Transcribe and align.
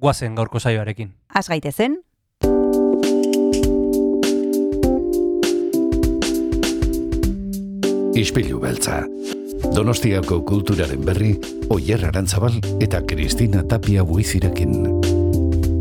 guazen 0.00 0.34
gaurko 0.34 0.58
saioarekin. 0.58 1.12
Az 1.34 1.48
gaitezen, 1.48 2.00
Ispilu 8.20 8.58
beltza. 8.60 9.04
Donostiako 9.72 10.40
kulturaren 10.44 11.04
berri, 11.06 11.30
Oyer 11.72 12.02
Arantzabal 12.04 12.58
eta 12.82 13.00
Kristina 13.06 13.62
Tapia 13.68 14.04
buizirekin. 14.04 14.74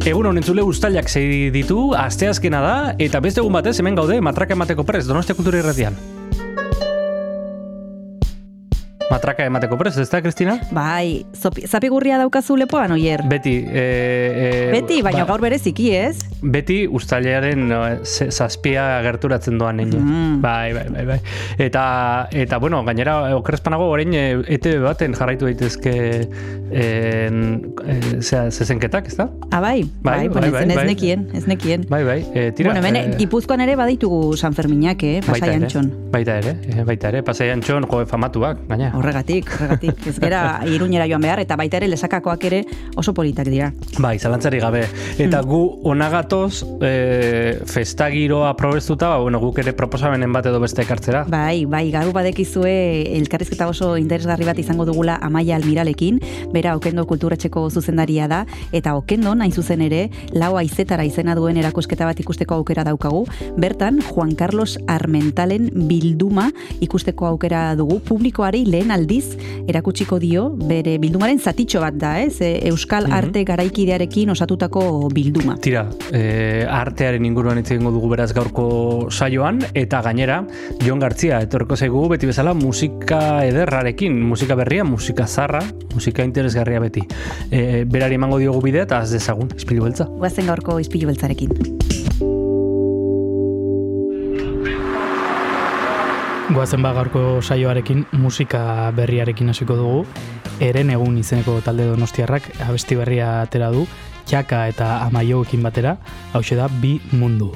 Egun 0.08 0.30
honen 0.30 0.46
zule 0.46 0.64
ustailak 0.64 1.10
zei 1.10 1.50
ditu, 1.52 1.90
asteazkena 1.98 2.62
da, 2.64 2.78
eta 3.02 3.20
beste 3.24 3.44
egun 3.44 3.58
batez 3.58 3.76
hemen 3.82 4.00
gaude 4.00 4.22
matraka 4.24 4.56
emateko 4.56 4.88
prez, 4.88 5.04
Donostia 5.10 5.36
Kultura 5.36 5.60
Irratian. 5.60 6.00
Matraka 9.10 9.46
emateko 9.50 9.78
prez, 9.78 9.96
ez 9.98 10.10
da, 10.12 10.20
Kristina? 10.22 10.60
bai, 10.72 11.26
zopi- 11.34 11.66
zapigurria 11.68 12.18
daukazu 12.22 12.56
lepoan, 12.58 12.92
oier. 12.94 13.24
Beti, 13.28 13.56
e, 13.66 13.82
e, 13.82 14.72
Beti, 14.76 15.00
baina 15.02 15.26
gaur 15.26 15.42
bereziki, 15.42 15.88
ez? 15.98 16.20
Beti 16.44 16.84
ustailaren 16.88 17.64
no, 17.72 17.80
zazpia 18.06 18.84
gerturatzen 19.04 19.58
doan 19.58 19.78
nein. 19.82 19.90
Mm. 19.98 20.36
Bai, 20.44 20.74
bai, 20.78 20.86
bai, 20.94 21.06
bai. 21.10 21.18
Eta, 21.58 22.28
eta 22.32 22.60
bueno, 22.62 22.84
gainera, 22.86 23.36
okrespanago 23.36 23.90
orain 23.90 24.14
ETV 24.14 24.84
baten 24.86 25.18
jarraitu 25.18 25.50
daitezke 25.50 25.96
en, 26.72 27.74
e, 27.88 27.98
zea, 28.22 28.46
zezenketak, 28.52 29.08
ez 29.10 29.18
da? 29.18 29.30
Ah, 29.50 29.60
bai, 29.60 29.84
Bai, 30.04 30.28
bai, 30.28 30.30
bai, 30.30 30.42
bai, 30.42 30.52
bai, 30.52 30.64
ez 30.70 30.76
bai. 30.76 30.86
nekien, 30.94 31.26
ez 31.34 31.48
nekien. 31.50 31.88
Bai, 31.90 32.04
bai, 32.06 32.20
e, 32.34 32.52
tira. 32.52 32.72
bueno, 32.76 32.86
hemen, 32.86 33.18
Gipuzkoan 33.18 33.66
ere 33.66 33.76
baditugu 33.76 34.38
San 34.38 34.54
Ferminak, 34.54 35.02
eh, 35.04 35.20
pasai 35.26 35.56
antxon. 35.58 35.90
Baita 36.14 36.38
ere, 36.44 36.56
baita 36.86 37.10
ere, 37.10 37.24
pasai 37.26 37.50
antxon, 37.58 37.90
jo, 37.90 38.06
famatuak, 38.06 38.64
gaina. 38.70 38.94
Horregatik, 39.00 39.50
horregatik. 39.56 40.06
Ez 40.08 40.18
gera 40.20 40.62
iruñera 40.68 41.08
joan 41.08 41.24
behar, 41.24 41.40
eta 41.40 41.56
baita 41.60 41.78
ere 41.80 41.88
lesakakoak 41.88 42.44
ere 42.50 42.64
oso 43.00 43.14
politak 43.14 43.48
dira. 43.48 43.72
Bai, 44.00 44.18
zalantzari 44.20 44.60
gabe. 44.60 44.86
Eta 45.18 45.40
Hmm. 45.40 45.48
gu 45.50 45.80
onagatoz 45.88 46.66
e, 46.82 47.60
festagiroa 47.66 48.56
probestuta, 48.58 49.08
ba, 49.10 49.18
bueno, 49.20 49.40
guk 49.40 49.60
ere 49.60 49.74
proposamenen 49.74 50.34
bat 50.34 50.46
edo 50.46 50.60
beste 50.60 50.82
ekartzera. 50.84 51.24
Bai, 51.30 51.66
bai, 51.66 51.90
gaur 51.92 52.12
badekizue 52.14 53.16
elkarrizketa 53.18 53.68
oso 53.70 53.96
interesgarri 53.98 54.46
bat 54.46 54.60
izango 54.60 54.86
dugula 54.86 55.18
Amaia 55.22 55.56
Almiralekin, 55.56 56.20
bera 56.52 56.76
Okendo 56.76 57.06
Kulturetxeko 57.08 57.70
zuzendaria 57.70 58.28
da, 58.28 58.46
eta 58.72 58.96
Okendo 59.00 59.34
nain 59.36 59.52
zuzen 59.52 59.82
ere, 59.82 60.10
lau 60.34 60.58
aizetara 60.58 61.06
izena 61.06 61.36
duen 61.36 61.58
erakusketa 61.58 62.06
bat 62.06 62.20
ikusteko 62.20 62.56
aukera 62.56 62.84
daukagu, 62.84 63.26
bertan 63.58 64.02
Juan 64.02 64.36
Carlos 64.36 64.78
Armentalen 64.88 65.70
bilduma 65.88 66.50
ikusteko 66.82 67.28
aukera 67.28 67.76
dugu, 67.80 68.00
publikoari 68.00 68.66
lehen 68.66 68.89
aldiz 68.92 69.38
erakutsiko 69.68 70.20
dio, 70.20 70.50
bere 70.50 70.98
bildumaren 70.98 71.40
zatitxo 71.40 71.82
bat 71.82 71.94
da, 71.94 72.20
ez? 72.22 72.42
E, 72.42 72.68
Euskal 72.70 73.08
Mhm. 73.08 73.14
arte 73.14 73.44
garaikidearekin 73.44 74.30
osatutako 74.30 75.10
bilduma. 75.14 75.58
Tira, 75.58 75.88
e, 76.12 76.66
artearen 76.70 77.26
inguruan 77.26 77.58
hitz 77.58 77.72
egingo 77.72 77.92
dugu 77.92 78.10
beraz 78.10 78.34
gaurko 78.34 79.08
saioan, 79.12 79.60
eta 79.74 80.02
gainera, 80.02 80.46
Jon 80.86 81.00
Gartzia, 81.00 81.42
etorreko 81.42 81.76
zaigu 81.76 82.08
beti 82.10 82.26
bezala 82.26 82.54
musika 82.54 83.46
ederrarekin, 83.46 84.22
musika 84.22 84.56
berria, 84.56 84.84
musika 84.84 85.28
zarra, 85.28 85.62
musika 85.94 86.24
interesgarria 86.24 86.80
beti. 86.80 87.02
E, 87.52 87.86
berari 87.86 88.16
emango 88.16 88.38
diogu 88.40 88.62
bidea 88.62 88.84
eta 88.84 89.00
az 89.00 89.12
dezagun, 89.12 89.50
ispilu 89.56 89.84
beltza. 89.84 90.06
Guazen 90.06 90.48
gaurko 90.48 90.80
izpilu 90.80 91.08
beltzarekin. 91.08 92.29
Goazen 96.50 96.82
ba 96.82 96.90
gaurko 96.98 97.42
saioarekin 97.46 98.08
musika 98.18 98.90
berriarekin 98.98 99.52
hasiko 99.52 99.76
dugu. 99.78 100.00
Eren 100.60 100.90
egun 100.90 101.20
izeneko 101.22 101.60
talde 101.62 101.86
donostiarrak 101.86 102.48
abesti 102.66 102.98
berria 102.98 103.28
atera 103.44 103.68
du, 103.70 103.84
txaka 104.26 104.64
eta 104.72 104.88
amaioekin 105.06 105.62
batera, 105.62 105.96
hau 106.34 106.42
da 106.42 106.68
bi 106.82 107.00
mundu. 107.12 107.54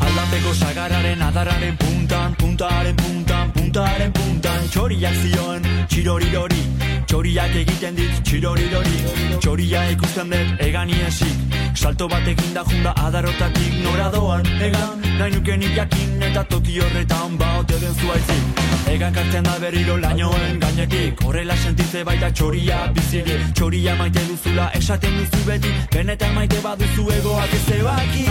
Aldapeko 0.00 0.54
sagararen 0.54 1.22
adararen 1.22 1.76
puntan, 1.76 2.34
puntaren 2.40 2.96
puntan, 2.96 3.52
puntaren 3.52 4.12
puntan. 4.12 4.68
Txoriak 4.72 5.14
zioen, 5.14 5.62
txirorirori, 5.88 6.62
txoriak 7.06 7.54
egiten 7.54 7.94
dit 7.94 8.24
txirorirori. 8.24 8.96
Txoria 9.40 9.90
ikusten 9.92 10.32
dut 10.32 10.60
egan 10.64 10.88
iesik, 10.88 11.55
salto 11.76 12.08
batekin 12.08 12.54
da 12.54 12.62
junda 12.64 12.92
adarotatik 13.06 13.74
nora 13.82 14.10
doan 14.10 14.46
Egan, 14.60 15.02
nahi 15.18 15.30
nuke 15.34 15.74
jakin 15.76 16.22
eta 16.22 16.44
toki 16.44 16.80
horretan 16.80 17.36
baote 17.38 17.80
den 17.80 17.94
zuaizik 17.94 18.66
Egan 18.88 19.12
kartzen 19.12 19.44
da 19.44 19.58
berriro 19.58 19.96
lainoen 19.96 20.60
gainetik. 20.60 21.20
Horrela 21.26 21.56
sentitze 21.56 22.04
baita 22.04 22.30
txoria 22.30 22.78
biziri 22.94 23.36
Txoria 23.52 23.96
maite 23.96 24.22
duzula 24.28 24.70
esaten 24.78 25.18
duzu 25.18 25.44
beti. 25.46 25.72
Benetan 25.92 26.34
maite 26.34 26.60
baduzu 26.62 27.08
egoak 27.18 27.54
ez 27.58 27.68
ebaki 27.80 28.26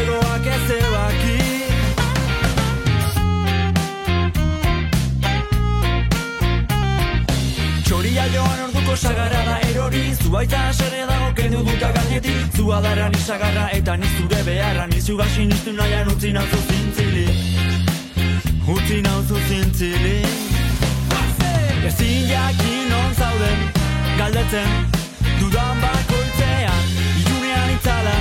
Egoak 0.00 0.46
ez 0.56 0.70
ebaki 0.80 1.36
Txoria 7.84 8.30
joan 8.32 8.73
orduko 8.84 8.96
sagarra 8.96 9.58
erori 9.70 10.14
Zuaitza 10.14 10.58
asere 10.68 11.06
dago 11.08 11.32
kendu 11.34 11.58
duta 11.64 11.90
gainetik. 11.92 12.56
Zua 12.56 12.80
dara 12.82 13.08
ni 13.08 13.18
sagarra 13.18 13.68
eta 13.72 13.96
ni 13.96 14.06
zure 14.16 14.42
beharra. 14.44 14.86
Nizu 14.86 15.16
gasin 15.16 15.50
iztu 15.50 15.72
nahian 15.72 16.08
utzi 16.08 16.32
nauzu 16.32 16.58
zintzili. 16.68 17.26
Utzi 18.74 19.00
nauzu 19.02 19.40
zintzili. 19.48 20.18
Ezin 21.88 22.28
jakin 22.28 22.92
on 22.98 23.14
zauden 23.14 23.58
Galdetzen 24.18 24.70
dudan 25.40 25.80
bakoitzean. 25.80 26.84
Ilunean 27.22 27.74
itzala 27.78 28.14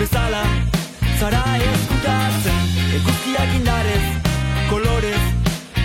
bezala 0.00 0.44
Zara 1.20 1.44
eskutatzen 1.70 2.60
Eguzkiak 2.98 3.56
indarez 3.60 4.04
Kolorez 4.70 5.24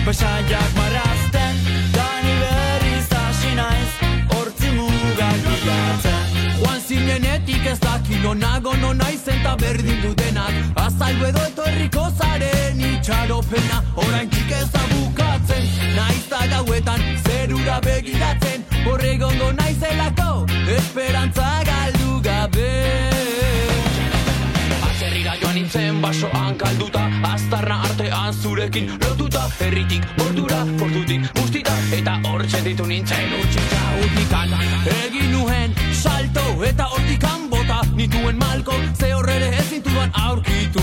Pasaiak 0.04 0.78
marrazten 0.78 1.19
nonago 8.30 8.72
nona 8.76 9.10
izen 9.10 9.42
ta 9.42 9.56
berdin 9.56 10.02
dudenak 10.02 10.54
Azaldu 10.78 11.24
edo 11.26 11.40
etorriko 11.48 12.02
zaren 12.18 12.80
itxaropena. 12.90 13.78
Orain 13.96 14.30
ez 14.58 14.68
da 14.74 14.82
bukatzen 14.92 15.64
Naiz 15.96 16.26
da 16.30 16.40
gauetan 16.52 17.00
zerura 17.24 17.80
begiratzen. 17.80 18.62
Horregongo 18.86 19.50
naizelako 19.52 20.46
Esperantza 20.76 21.48
galdu 21.70 22.20
gabe. 22.22 22.70
Atzerrira 24.86 25.34
joan 25.42 25.54
nintzen 25.54 26.00
basoan 26.00 26.54
kalduta 26.62 27.02
Aztarna 27.32 27.80
artean 27.88 28.32
zurekin 28.32 28.94
lotuta. 29.00 29.48
Herritik 29.58 30.06
bordura, 30.16 30.62
portutik 30.78 31.26
guztita. 31.34 31.74
Eta 31.98 32.18
hortzen 32.30 32.64
ditu 32.64 32.86
nintzen 32.86 33.36
utxika 33.42 33.84
utikan 34.06 34.56
Egin 35.00 35.32
nuen 35.34 35.74
salto 35.90 36.46
eta 36.64 36.86
hortikan 36.94 37.39
Nituen 38.00 38.38
malko 38.38 38.72
ze 38.98 39.12
horrere 39.12 39.48
ez 39.58 39.66
zintudan 39.68 40.10
aurkitu. 40.16 40.80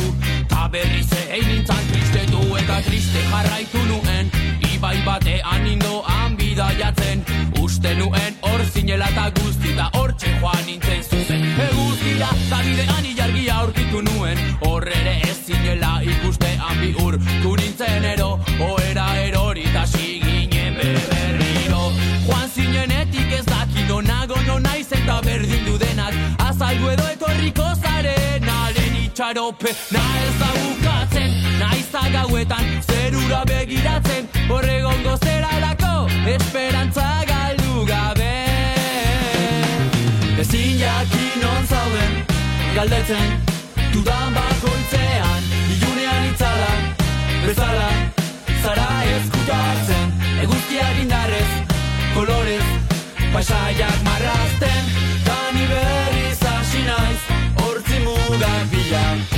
Ta 0.48 0.68
berriz 0.70 1.08
egin 1.14 1.48
nintzen 1.50 1.88
tristetu 1.90 2.42
eta 2.60 2.76
triste 2.86 3.24
jarraitu 3.32 3.82
nuen. 3.88 4.30
Ibai 4.70 5.00
batean 5.06 5.66
indoan 5.66 6.38
bidaiatzen 6.38 7.26
Uste 7.64 7.96
nuen 7.98 8.38
hor 8.46 8.62
zinela 8.70 9.10
eta 9.16 9.32
guztita 9.40 9.90
Hortxe 9.98 10.36
joan 10.44 10.62
nintzen 10.68 11.02
zuzen. 11.10 11.50
Eguzkia 11.66 12.30
eta 12.36 12.62
bidean 12.70 13.10
ilargia 13.16 13.58
aurkitu 13.64 14.06
nuen. 14.12 14.46
Horrere 14.70 15.18
ez 15.32 15.40
zinela 15.48 15.98
ikustean 16.14 16.80
bi 16.84 16.94
urtu 17.02 17.58
nintzen 17.64 18.10
ero 18.14 18.32
Oera 18.70 19.10
erori 19.26 19.66
eta 19.72 19.88
siginen 19.88 20.27
naiz 24.60 24.88
eta 24.92 25.22
berdin 25.22 25.66
du 25.66 25.78
denak 25.78 26.14
Azaldu 26.40 26.90
edo 26.94 27.06
etorriko 27.14 27.66
zaren 27.82 28.50
Aren 28.50 28.96
itxarope. 29.04 29.74
Na 29.92 30.04
ez 30.26 30.34
da 30.40 30.50
bukatzen 30.58 31.36
Naiz 31.60 31.90
agauetan 31.94 32.66
Zerura 32.88 33.44
begiratzen. 33.46 34.30
Horregongo 34.50 35.18
zera 35.24 35.60
lako 35.64 36.08
Esperantza 36.36 37.08
galdu 37.32 37.86
gabe. 37.86 38.32
Ezin 40.40 40.80
jakin 40.80 41.46
zauden 41.68 42.26
Galdetzen 42.76 43.28
Dudan 43.94 44.34
bakoitzean. 44.34 45.44
Ilunean 45.76 46.32
itzalan 46.32 46.82
Bezala 47.46 47.92
Zara 48.64 48.90
ezkutatzen. 49.18 50.12
Eguzkiak 50.42 51.00
indarrez 51.04 51.54
Kolorez 52.14 52.77
Paisaiak 53.38 54.00
marrazten 54.06 54.88
Tani 55.26 55.68
berriz 55.70 56.42
hasi 56.42 56.82
naiz 56.90 57.22
Hortzi 57.62 58.00
mugak 58.08 59.37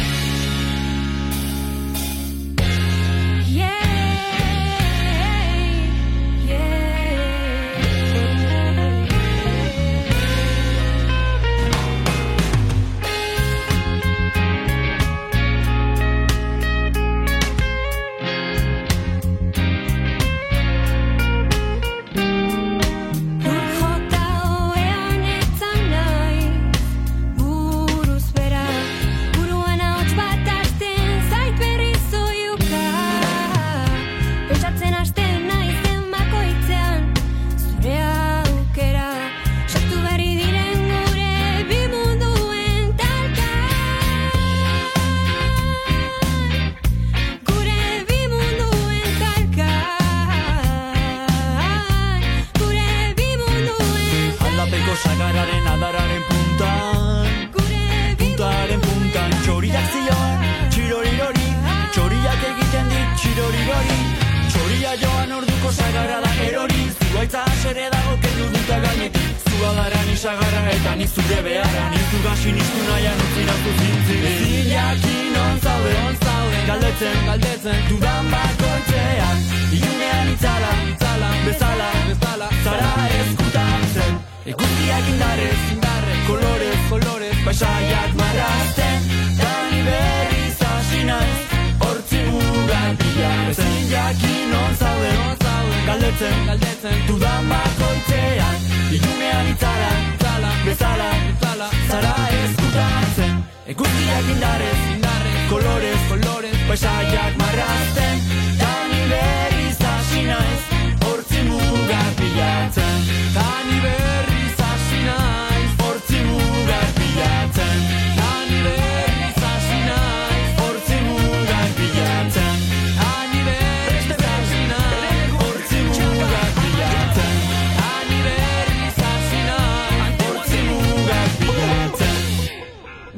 sagarra 65.72 66.20
da 66.26 66.32
erori. 66.48 66.84
Zuaitza 67.12 67.44
asere 67.44 67.90
dago 67.94 68.14
kendu 68.24 68.46
duta 68.54 68.80
gainetik. 68.86 69.30
Zua 69.50 69.74
dara 69.78 70.02
nisagarra 70.08 70.62
eta 70.72 70.96
ni 70.96 71.08
zure 71.08 71.40
beharra. 71.46 71.84
Nizu 71.96 72.18
gasi 72.24 72.52
nizu 72.58 72.82
nahian 72.88 73.20
utzina 73.26 73.56
zuzintzi 73.64 74.16
Zilakin 74.40 75.36
on 75.44 75.60
zaude, 75.64 75.94
on 76.08 76.16
zaude 76.26 76.60
Galdetzen, 76.70 77.18
galdetzen, 77.26 77.82
dudan 77.90 78.32
bakoitzean 78.32 79.44
Iunean 79.80 80.32
itzala, 80.34 80.72
itzala, 80.92 81.30
bezala, 81.46 81.90
bezala. 82.08 82.50
Zara 82.64 82.92
ezkutatzen 83.20 84.20
Eguzkiak 84.54 85.12
indarrez, 85.14 85.60
indarrez, 85.76 86.22
kolorez, 86.30 86.80
kolorez 86.90 87.36
Paisaiak 87.46 88.16
marrazten. 88.22 89.12
Dani 89.42 89.84
berriz 89.92 90.58
asinaiz, 90.72 91.38
hortzi 91.86 92.26
bugan 92.32 93.09
Ezin 93.50 93.92
jakin 93.92 94.56
on 94.56 94.76
zauden, 94.76 95.20
on 95.20 95.38
zauden 95.44 95.86
Galdetzen, 95.86 96.46
galdetzen 96.46 96.98
Dudan 97.08 97.50
bako 97.50 97.92
itzean 97.98 98.56
Ilunean 98.92 99.48
itzara, 99.54 99.92
itzala 100.14 100.52
Bezala, 100.66 101.10
itzala 101.32 101.70
Zara 101.90 102.16
ez 102.42 102.52
gutatzen 102.62 103.44
Ekustiak 103.68 104.32
indarrez, 104.36 104.80
indarrez 104.96 105.46
Kolorez, 105.50 106.02
kolorez 106.10 106.58
Paisaiak 106.68 107.38
marrazten 107.44 108.26
Tani 108.64 109.04
berriz 109.14 109.78
hasi 109.92 110.26
naiz 110.32 110.64
Hortzi 111.06 111.44
mugar 111.50 112.12
bilatzen. 112.20 113.08
Tani 113.34 113.78
berriz 113.84 114.29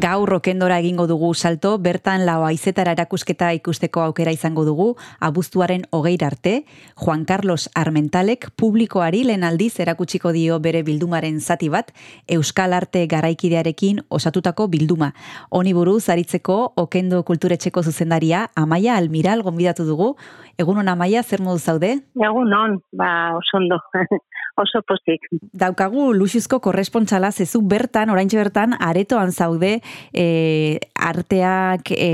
bila 0.01 0.25
rokendora 0.25 0.79
egingo 0.79 1.05
dugu 1.05 1.33
salto, 1.35 1.77
bertan 1.77 2.25
lau 2.25 2.41
aizetara 2.43 2.95
erakusketa 2.95 3.51
ikusteko 3.53 4.01
aukera 4.01 4.31
izango 4.33 4.63
dugu, 4.65 4.95
abuztuaren 5.19 5.83
hogeir 5.91 6.23
arte, 6.25 6.65
Juan 6.95 7.23
Carlos 7.25 7.69
Armentalek 7.75 8.49
publikoari 8.57 9.23
lehen 9.23 9.43
aldiz 9.43 9.79
erakutsiko 9.79 10.31
dio 10.31 10.57
bere 10.59 10.81
bildumaren 10.81 11.39
zati 11.39 11.69
bat, 11.69 11.93
Euskal 12.27 12.73
Arte 12.73 13.05
garaikidearekin 13.05 14.01
osatutako 14.09 14.67
bilduma. 14.67 15.13
Oni 15.51 15.73
buruz, 15.73 16.09
aritzeko, 16.09 16.73
okendo 16.75 17.21
kulturetxeko 17.23 17.83
zuzendaria, 17.83 18.47
Amaia 18.55 18.97
Almiral 18.97 19.43
gonbidatu 19.43 19.85
dugu, 19.85 20.15
Egun 20.57 20.77
hona 20.81 20.95
maia, 20.95 21.23
zer 21.23 21.41
modu 21.41 21.59
zaude? 21.59 21.95
Egun 22.17 22.53
hon, 22.53 22.81
ba, 22.97 23.11
osondo. 23.37 23.79
oso 24.57 24.81
pozik. 24.87 25.27
Daukagu 25.53 26.11
Luxuzko 26.13 26.59
korrespontsala 26.63 27.31
zezu 27.31 27.61
bertan, 27.61 28.09
oraintxe 28.09 28.37
bertan, 28.37 28.75
aretoan 28.79 29.31
zaude 29.31 29.79
e, 30.13 30.79
arteak 30.95 31.91
e, 31.95 32.11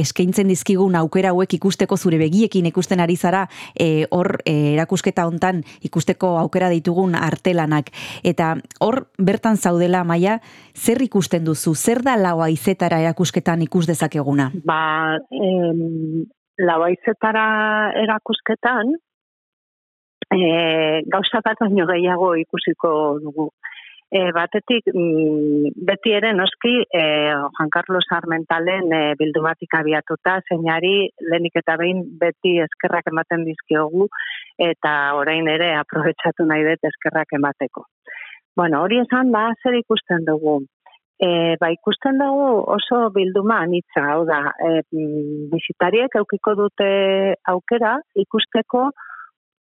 eskaintzen 0.00 0.50
dizkigun 0.50 0.96
aukera 0.98 1.32
hauek 1.34 1.56
ikusteko 1.58 1.96
zure 1.96 2.18
begiekin 2.20 2.66
ikusten 2.70 3.00
ari 3.00 3.16
zara 3.16 3.46
e, 3.74 4.06
hor 4.10 4.38
e, 4.44 4.74
erakusketa 4.74 5.26
hontan 5.26 5.62
ikusteko 5.82 6.34
aukera 6.42 6.70
ditugun 6.72 7.14
artelanak. 7.18 7.90
Eta 8.24 8.54
hor 8.80 9.06
bertan 9.18 9.56
zaudela 9.56 10.04
maia, 10.04 10.40
zer 10.74 11.02
ikusten 11.02 11.44
duzu? 11.44 11.74
Zer 11.74 12.02
da 12.02 12.16
lau 12.20 12.40
aizetara 12.44 13.00
erakusketan 13.00 13.62
ikus 13.66 13.86
dezakeguna? 13.90 14.50
Ba, 14.64 15.18
em, 15.30 16.24
lau 16.58 16.80
aizetara 16.86 17.46
erakusketan, 18.02 18.94
e, 20.34 21.02
gauza 21.06 21.40
bat 21.44 21.60
baino 21.60 21.86
gehiago 21.86 22.34
ikusiko 22.42 22.90
dugu. 23.22 23.50
E, 24.14 24.20
batetik, 24.36 24.86
mm, 24.92 25.72
beti 25.88 26.12
ere 26.14 26.32
noski, 26.36 26.74
e, 26.86 27.02
Juan 27.56 27.70
Carlos 27.76 28.06
Armentalen 28.14 28.92
e, 28.92 29.00
bildumatik 29.18 29.74
abiatuta, 29.74 30.36
zeinari 30.48 31.08
lehenik 31.30 31.56
eta 31.58 31.74
behin 31.80 32.04
beti 32.20 32.58
eskerrak 32.62 33.10
ematen 33.10 33.42
dizkiogu, 33.48 34.06
eta 34.68 34.92
orain 35.18 35.48
ere 35.50 35.72
aprobetsatu 35.80 36.46
nahi 36.46 36.62
dut 36.68 36.86
eskerrak 36.92 37.34
emateko. 37.40 37.88
Bueno, 38.54 38.84
hori 38.84 39.00
esan 39.02 39.32
da, 39.34 39.48
zer 39.62 39.80
ikusten 39.80 40.22
dugu? 40.28 40.60
E, 41.18 41.56
ba, 41.58 41.72
ikusten 41.74 42.20
dugu 42.20 42.46
oso 42.76 43.08
bilduma 43.16 43.64
anitza, 43.66 44.04
hau 44.12 44.22
da, 44.28 44.44
e, 44.62 44.84
mm, 44.94 45.48
bizitariek 45.50 46.14
eukiko 46.22 46.54
dute 46.60 46.92
aukera 47.50 47.96
ikusteko 48.26 48.92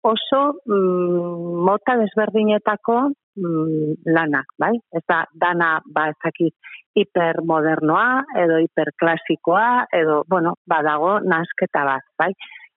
oso 0.05 0.41
mm, 0.65 1.65
mota 1.65 1.95
desberdinetako 1.97 2.97
mm, 3.09 3.93
lanak, 4.15 4.53
bai? 4.61 4.73
Ez 4.93 5.03
da, 5.09 5.23
dana, 5.33 5.79
ba, 5.85 6.09
ezakit, 6.13 6.53
hipermodernoa, 6.95 8.25
edo 8.43 8.59
hiperklasikoa, 8.63 9.69
edo, 9.99 10.21
bueno, 10.29 10.55
badago, 10.69 11.17
nasketa 11.25 11.85
bat, 11.89 12.05
bai? 12.21 12.31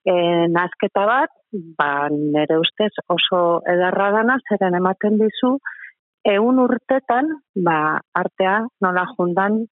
E, 0.08 0.14
nasketa 0.54 1.04
bat, 1.08 1.34
ba, 1.78 2.08
nire 2.12 2.58
ustez 2.62 2.92
oso 3.12 3.42
edarra 3.68 4.10
dana, 4.16 4.38
zeren 4.48 4.78
ematen 4.80 5.20
dizu, 5.20 5.56
egun 6.28 6.62
urtetan, 6.64 7.30
ba, 7.64 7.78
artea 8.16 8.60
nola 8.84 9.04
jundan, 9.14 9.62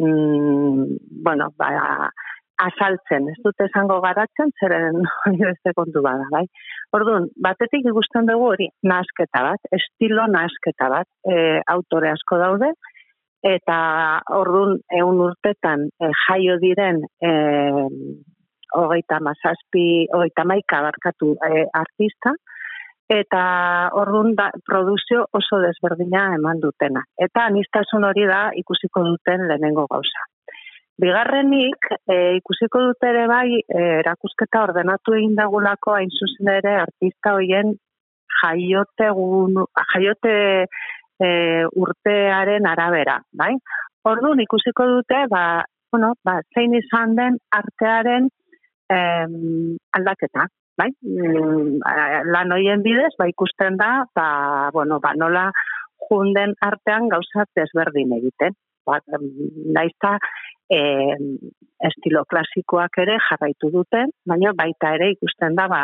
mm, 0.00 0.98
bueno, 1.24 1.52
ba, 1.60 2.10
azaltzen, 2.62 3.28
ez 3.32 3.38
dute 3.44 3.66
esango 3.68 3.98
garatzen, 4.04 4.52
zeren 4.60 5.00
hori 5.26 5.40
beste 5.44 5.72
kontu 5.76 6.02
bada, 6.04 6.26
bai? 6.34 6.44
Orduan, 6.98 7.28
batetik 7.44 7.86
ikusten 7.90 8.28
dugu 8.30 8.52
hori 8.52 8.68
nasketa 8.92 9.44
bat, 9.46 9.70
estilo 9.78 10.26
nasketa 10.32 10.90
bat, 10.92 11.08
e, 11.28 11.60
autore 11.74 12.12
asko 12.14 12.40
daude, 12.42 12.72
eta 13.46 13.78
orduan 14.34 14.78
egun 14.98 15.22
urtetan 15.28 15.86
e, 15.88 16.10
jaio 16.26 16.58
diren 16.62 17.02
e, 17.22 17.32
hogeita 18.78 19.20
mazazpi, 19.24 19.88
hogeita 20.14 20.44
maika 20.48 20.82
barkatu 20.84 21.34
e, 21.48 21.66
artista, 21.82 22.34
eta 23.08 23.42
orduan 23.96 24.34
da, 24.36 24.50
produzio 24.66 25.24
oso 25.32 25.60
desberdina 25.64 26.26
eman 26.36 26.60
dutena. 26.60 27.04
Eta 27.16 27.46
anistasun 27.48 28.04
hori 28.04 28.26
da 28.28 28.48
ikusiko 28.62 29.04
duten 29.06 29.46
lehenengo 29.48 29.86
gauza. 29.88 30.26
Bigarrenik, 30.98 31.84
e, 32.10 32.14
ikusiko 32.40 32.80
dut 32.88 33.04
ere 33.06 33.26
bai, 33.30 33.60
e, 33.60 33.82
erakusketa 34.00 34.64
ordenatu 34.66 35.14
egin 35.14 35.36
dagulako 35.38 35.94
hain 35.94 36.10
zuzen 36.10 36.50
ere 36.56 36.74
artista 36.82 37.36
hoien 37.36 37.70
jaiote, 38.40 39.10
gun, 39.14 39.60
jaiote 39.92 40.34
e, 40.66 41.28
urtearen 41.84 42.66
arabera, 42.66 43.20
bai? 43.30 43.52
Orduan 44.10 44.42
ikusiko 44.42 44.88
dute, 44.90 45.22
ba, 45.30 45.44
bueno, 45.94 46.12
ba, 46.26 46.40
zein 46.54 46.74
izan 46.74 47.14
den 47.18 47.38
artearen 47.54 48.26
em, 48.90 49.40
aldaketa, 49.94 50.48
bai? 50.82 50.90
Mm, 51.06 51.78
lan 52.34 52.54
hoien 52.58 52.82
bidez, 52.82 53.12
ba, 53.22 53.30
ikusten 53.30 53.78
da, 53.78 53.92
ba, 54.18 54.30
bueno, 54.74 54.98
ba, 55.04 55.14
nola 55.14 55.46
junden 56.08 56.58
artean 56.58 57.06
gauza 57.12 57.46
desberdin 57.54 58.18
egiten. 58.18 58.58
Ba, 58.88 59.00
em, 59.14 59.24
naizta, 59.76 60.16
em, 60.72 61.24
estilo 61.88 62.24
klasikoak 62.30 62.98
ere 63.04 63.18
jarraitu 63.28 63.70
duten, 63.74 64.12
baina 64.26 64.54
baita 64.56 64.94
ere 64.96 65.10
ikusten 65.14 65.58
da, 65.58 65.68
ba, 65.72 65.82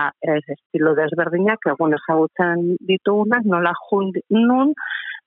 estilo 0.56 0.94
desberdinak 0.98 1.68
egun 1.74 1.96
ezagutzen 1.98 2.64
ditugunak, 2.88 3.44
nola 3.54 3.74
jund, 3.88 4.18
nun, 4.30 4.72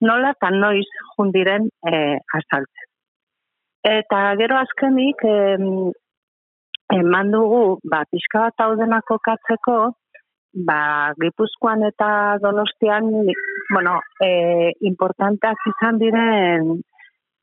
nola 0.01 0.33
eta 0.35 0.51
noiz 0.53 0.87
jundiren 1.13 1.69
e, 1.91 1.93
azaltzen. 2.39 2.89
Eta 3.87 4.23
gero 4.41 4.57
azkenik, 4.59 5.23
em, 5.29 5.69
eman 6.97 7.31
dugu, 7.31 7.79
ba, 7.91 8.03
pixka 8.11 8.47
bat 8.49 8.65
hau 8.65 9.01
kokatzeko, 9.13 9.77
ba, 10.67 11.13
Gipuzkoan 11.21 11.83
eta 11.83 12.37
Donostian, 12.41 13.09
bueno, 13.73 13.99
e, 14.23 14.71
importanteak 14.89 15.57
izan 15.71 15.99
diren 15.99 16.81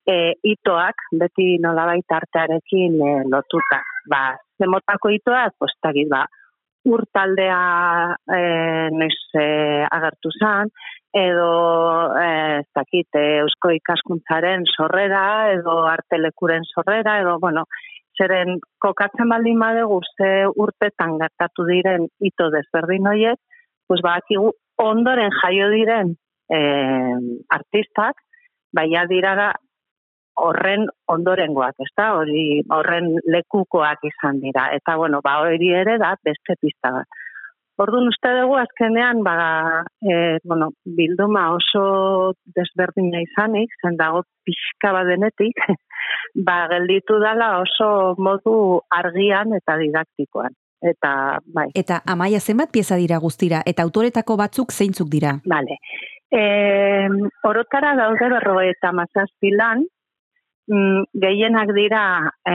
e, 0.06 0.34
itoak, 0.54 1.08
beti 1.20 1.58
nolabait 1.62 2.16
artearekin 2.18 2.96
e, 3.00 3.12
lotuta. 3.30 3.80
Ba, 4.10 4.24
zemotako 4.60 5.12
itoak, 5.16 5.56
postagit, 5.58 6.08
ba, 6.12 6.24
urtaldea 6.84 7.60
e, 8.28 8.40
noiz 8.92 9.16
e, 9.40 9.46
agertu 9.88 10.32
zan, 10.38 10.70
edo 11.16 11.48
e, 12.20 12.28
ez 12.60 12.68
dakit, 12.76 13.08
e, 13.16 13.24
eusko 13.44 13.72
ikaskuntzaren 13.78 14.66
sorrera, 14.76 15.24
edo 15.56 15.80
artelekuren 15.88 16.66
sorrera, 16.74 17.20
edo, 17.22 17.38
bueno, 17.40 17.64
zeren 18.20 18.60
kokatzen 18.82 19.30
baldin 19.32 19.58
badegu 19.58 20.00
ze 20.14 20.30
urtetan 20.46 21.16
gertatu 21.22 21.66
diren 21.70 22.06
ito 22.20 22.50
desberdin 22.52 23.08
horiek, 23.10 23.40
pues 23.88 24.00
badakigu 24.04 24.52
ondoren 24.82 25.32
jaio 25.40 25.70
diren 25.72 26.14
e, 26.52 26.60
artistak, 27.56 28.20
baina 28.74 29.04
dira 29.10 29.34
horren 30.40 30.86
ondorengoak, 31.08 31.76
ezta? 31.86 32.12
Hori 32.18 32.62
horren 32.74 33.12
lekukoak 33.30 34.04
izan 34.08 34.40
dira 34.42 34.68
eta 34.76 34.96
bueno, 35.00 35.20
ba 35.24 35.38
hori 35.44 35.70
ere 35.82 35.98
da 36.02 36.14
beste 36.24 36.58
pista 36.60 36.92
bat. 36.98 37.20
Orduan 37.82 38.06
uste 38.06 38.30
dugu 38.36 38.54
azkenean 38.60 39.24
ba, 39.26 39.34
e, 39.98 40.38
bueno, 40.46 40.68
bilduma 40.98 41.48
oso 41.56 42.34
desberdina 42.54 43.18
izanik, 43.24 43.72
zen 43.82 43.96
dago 43.98 44.22
pixka 44.46 44.92
bat 44.94 45.08
denetik, 45.10 45.58
ba 46.46 46.68
gelditu 46.70 47.18
dala 47.22 47.56
oso 47.64 47.88
modu 48.22 48.54
argian 48.94 49.56
eta 49.58 49.78
didaktikoan. 49.82 50.54
Eta 50.84 51.40
bai, 51.56 51.70
Eta 51.74 52.02
amaia 52.06 52.38
zenbat 52.40 52.70
pieza 52.70 52.98
dira 53.00 53.18
guztira, 53.18 53.62
eta 53.66 53.82
autoretako 53.82 54.36
batzuk 54.36 54.70
zeintzuk 54.70 55.08
dira. 55.10 55.38
Vale. 55.48 55.78
E, 56.30 56.42
orotara 57.48 57.94
daude 57.98 58.28
berroi 58.36 58.68
eta 58.68 58.92
mazazpi 58.92 59.50
lan, 59.56 59.82
mm, 59.82 60.03
gehienak 60.66 61.72
dira 61.76 62.04
e, 62.48 62.54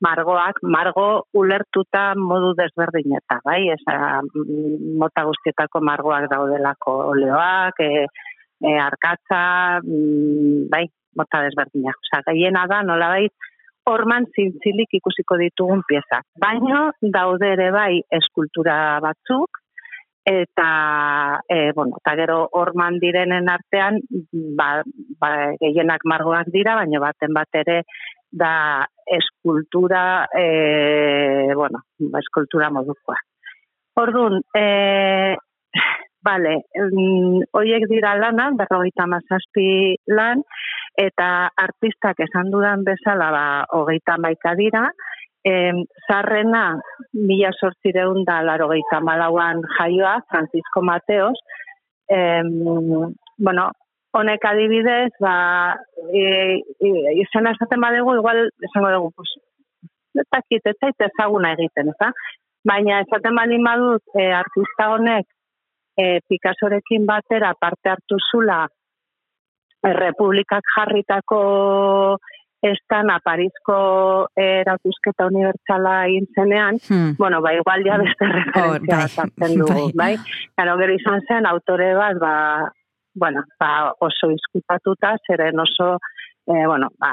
margoak, 0.00 0.62
margo 0.62 1.26
ulertuta 1.34 2.12
modu 2.16 2.54
desberdineta, 2.58 3.40
bai? 3.44 3.68
Esa, 3.74 4.22
mm, 4.22 4.96
mota 4.98 5.24
guztietako 5.28 5.80
margoak 5.80 6.28
daudelako 6.30 6.94
oleoak, 7.12 7.80
e, 7.80 8.06
e, 8.62 8.78
arkatza, 8.78 9.80
mm, 9.82 10.68
bai, 10.70 10.86
mota 11.16 11.42
desberdinak. 11.42 11.98
Osa, 12.06 12.22
gehiena 12.30 12.66
da, 12.70 12.82
nola 12.82 13.08
bai, 13.16 13.28
orman 13.88 14.26
zintzilik 14.36 14.92
ikusiko 15.00 15.38
ditugun 15.40 15.82
piezak. 15.88 16.24
Baina 16.38 16.90
daude 17.02 17.54
ere 17.56 17.70
bai 17.72 18.02
eskultura 18.20 19.00
batzuk, 19.04 19.62
eta 20.28 21.40
e, 21.48 21.72
bueno, 21.72 21.96
eta 22.02 22.14
gero 22.20 22.38
orman 22.52 22.98
direnen 23.00 23.48
artean 23.48 23.98
ba, 24.58 24.82
ba, 25.20 25.30
gehienak 25.60 26.04
margoak 26.04 26.52
dira, 26.52 26.76
baina 26.76 27.00
baten 27.00 27.32
bat 27.32 27.60
ere 27.62 27.82
da 28.30 28.84
eskultura 29.08 30.28
e, 30.36 30.46
bueno, 31.56 31.80
ba, 32.12 32.20
eskultura 32.20 32.68
modukoa. 32.70 33.16
Orduan, 33.98 34.42
e, 34.54 35.36
Bale, 36.28 36.54
mm, 36.74 37.44
hoiek 37.54 37.84
dira 37.88 38.16
lana, 38.18 38.50
berrogeita 38.58 39.06
mazazpi 39.06 39.96
lan, 40.10 40.42
eta 40.98 41.28
artistak 41.62 42.18
esan 42.26 42.50
dudan 42.52 42.82
bezala, 42.84 43.30
ba, 43.32 43.44
hogeita 43.78 44.18
maika 44.18 44.56
dira, 44.58 44.88
em, 45.48 45.82
zarrena, 46.06 46.64
mila 47.14 47.50
sortzireun 47.60 48.24
da, 48.28 48.40
larogeita 48.44 49.00
malauan 49.00 49.62
jaioa, 49.76 50.18
Francisco 50.30 50.82
Mateos, 50.82 51.38
em, 52.08 52.50
bueno, 53.38 53.70
honek 54.18 54.44
adibidez, 54.50 55.12
ba, 55.20 55.76
e, 56.12 56.24
e, 56.80 56.90
izena 57.22 57.54
esaten 57.56 57.80
badegu, 57.84 58.16
igual, 58.18 58.44
esango 58.68 58.92
dugu, 58.96 59.12
pues, 59.16 59.34
ez 60.18 60.26
dakit, 60.34 60.66
ez 60.66 60.76
zait 60.80 61.08
ezaguna 61.10 61.54
egiten, 61.56 61.94
ez 61.94 62.12
Baina 62.68 63.00
esaten 63.04 63.36
baldin 63.38 63.62
badut, 63.64 64.02
e, 64.18 64.24
artista 64.34 64.88
honek 64.92 65.26
e, 65.96 66.20
Picassorekin 66.28 67.06
batera 67.06 67.52
parte 67.54 67.92
hartu 67.92 68.18
zula 68.30 68.64
e, 69.82 69.92
Republikak 69.92 70.66
jarritako 70.76 71.40
estana 72.62 73.20
Parizko 73.22 73.76
erakusketa 74.36 75.26
unibertsala 75.30 76.06
egin 76.06 76.26
zenean, 76.34 76.78
Hmm. 76.88 77.14
bueno, 77.18 77.40
ba, 77.40 77.52
igual 77.54 77.84
ja 77.84 77.98
beste 77.98 78.26
referentzia 78.26 78.96
bai, 78.96 79.06
bat 79.06 79.18
hartzen 79.24 79.58
dugu, 79.60 79.90
bai. 79.94 80.16
bai? 80.16 80.76
Gero 80.78 80.94
izan 80.94 81.20
zen, 81.28 81.46
autore 81.46 81.94
bat, 81.94 82.18
ba, 82.18 82.70
bueno, 83.14 83.44
ba, 83.60 83.92
oso 84.00 84.30
izkutatuta, 84.30 85.16
zeren 85.26 85.58
oso, 85.60 85.98
eh, 86.46 86.66
bueno, 86.66 86.88
ba, 86.98 87.12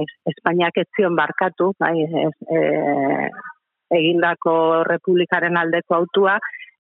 es, 0.00 0.12
Espainiak 0.26 0.76
ez 0.76 0.86
zion 0.96 1.16
barkatu, 1.16 1.72
bai, 1.78 1.96
ez, 2.02 2.34
eh, 2.50 3.28
egindako 3.90 4.84
republikaren 4.84 5.56
aldeko 5.56 5.94
autua, 5.94 6.38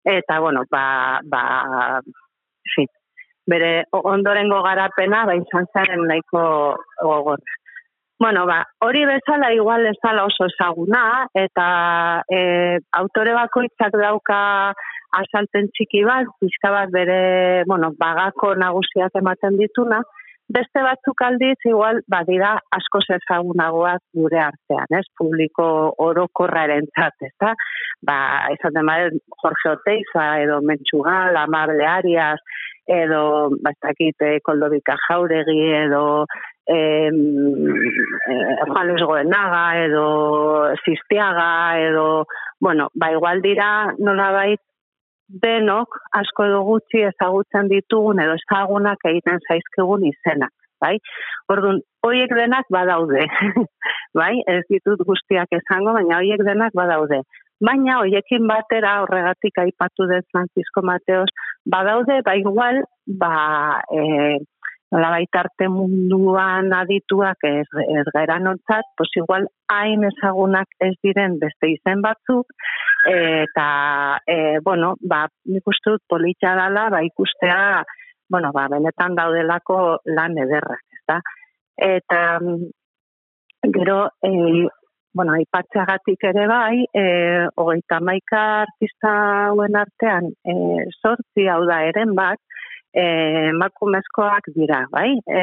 eta, 0.04 0.40
bueno, 0.40 0.64
ba, 0.72 1.20
ba, 1.24 2.02
fi, 2.76 2.86
bere 3.48 3.86
ondorengo 3.92 4.62
garapena, 4.64 5.26
ba, 5.26 5.36
izan 5.36 5.68
zaren 5.74 6.08
nahiko 6.08 6.76
gogor. 7.02 7.40
Bueno, 8.20 8.48
ba, 8.48 8.66
hori 8.82 9.06
bezala 9.06 9.52
igual 9.54 9.86
ez 9.86 9.98
dala 10.02 10.24
oso 10.26 10.48
ezaguna, 10.50 11.28
eta 11.38 11.66
e, 12.34 12.80
autore 12.98 13.36
bakoitzak 13.38 13.94
dauka 13.94 14.40
asalten 15.14 15.70
txiki 15.70 16.02
bat, 16.08 16.32
pixka 16.42 16.72
bat 16.74 16.90
bere, 16.90 17.64
bueno, 17.70 17.92
bagako 18.00 18.56
nagusiak 18.58 19.14
ematen 19.22 19.60
dituna, 19.62 20.02
beste 20.50 20.82
batzuk 20.82 21.22
aldiz, 21.28 21.60
igual, 21.70 22.02
badira 22.10 22.56
asko 22.74 23.04
ezagunagoak 23.06 24.02
gure 24.18 24.42
artean, 24.42 24.98
ez? 24.98 25.06
Publiko 25.20 25.94
orokorraren 26.02 26.90
txat, 26.96 27.30
ez 27.30 27.34
da? 27.44 27.54
Ba, 28.02 28.18
esaten 28.56 28.90
bade, 28.90 29.22
Jorge 29.44 29.76
Oteiza, 29.76 30.30
edo 30.42 30.62
Mentxugal, 30.66 31.38
Amable 31.38 31.86
Arias, 31.86 32.42
edo, 32.88 33.52
ba, 33.62 33.76
ez 33.76 33.82
dakit, 33.92 34.26
eh, 34.26 34.38
Koldobika 34.42 34.98
Jauregi, 35.06 35.62
edo 35.86 36.26
eh, 36.68 37.10
eh, 37.10 38.56
Juan 38.68 38.88
Luis 38.88 39.04
Goenaga, 39.04 39.86
edo 39.86 40.76
Zistiaga, 40.84 41.80
edo, 41.80 42.26
bueno, 42.60 42.90
ba, 42.94 43.12
igual 43.12 43.42
dira 43.42 43.94
nolabait 43.98 44.60
denok 45.28 45.98
asko 46.20 46.46
edo 46.48 46.62
gutxi 46.68 47.04
ezagutzen 47.10 47.68
ditugun 47.72 48.22
edo 48.24 48.36
ezagunak 48.40 49.04
egiten 49.12 49.42
zaizkigun 49.48 50.06
izenak, 50.08 50.54
bai? 50.84 50.96
Orduan, 51.52 51.82
hoiek 52.06 52.32
denak 52.36 52.70
badaude, 52.72 53.26
bai? 54.20 54.34
Ez 54.48 54.64
ditut 54.70 55.04
guztiak 55.08 55.52
esango, 55.60 55.96
baina 56.00 56.22
hoiek 56.22 56.44
denak 56.48 56.76
badaude. 56.76 57.22
Baina 57.64 58.02
hoiekin 58.04 58.46
batera 58.48 59.00
horregatik 59.02 59.56
aipatu 59.64 60.06
dut 60.12 60.28
Francisco 60.32 60.84
Mateos, 60.86 61.32
badaude, 61.66 62.22
ba 62.26 62.36
igual, 62.38 62.84
ba, 63.08 63.32
e, 63.90 64.38
nolabait 64.92 65.36
arte 65.36 65.68
munduan 65.68 66.72
adituak 66.74 67.44
ez, 67.48 67.68
ez 68.00 68.06
gara 68.14 68.38
nontzat, 68.40 68.88
pues 68.98 69.12
igual 69.20 69.48
hain 69.72 70.06
ezagunak 70.08 70.72
ez 70.80 70.94
diren 71.04 71.38
beste 71.42 71.72
izen 71.74 72.02
batzuk, 72.06 72.54
eta, 73.12 73.68
e, 74.26 74.60
bueno, 74.64 74.96
ba, 75.02 75.26
nik 75.52 75.68
uste 75.68 75.96
dut 75.96 76.04
politxa 76.10 76.56
dela, 76.60 76.88
ba, 76.94 77.04
ikustea, 77.04 77.84
bueno, 78.32 78.52
ba, 78.56 78.68
benetan 78.72 79.16
daudelako 79.20 80.00
lan 80.16 80.40
ederrak, 80.46 80.84
ezta? 81.00 81.22
Eta, 81.78 82.22
gero, 83.76 84.02
e, 84.24 84.68
bueno, 85.18 85.34
aipatzeagatik 85.34 86.28
ere 86.30 86.48
bai, 86.48 86.86
e, 86.94 87.06
hogeita 87.58 88.00
maika 88.00 88.44
artista 88.64 89.14
hauen 89.48 89.76
artean, 89.76 90.32
e, 90.46 90.54
sortzi 91.02 91.48
hau 91.52 91.64
da 91.68 91.82
eren 91.90 92.14
bat, 92.16 92.40
emakumezkoak 92.94 94.52
dira, 94.56 94.86
bai? 94.92 95.10
E, 95.28 95.42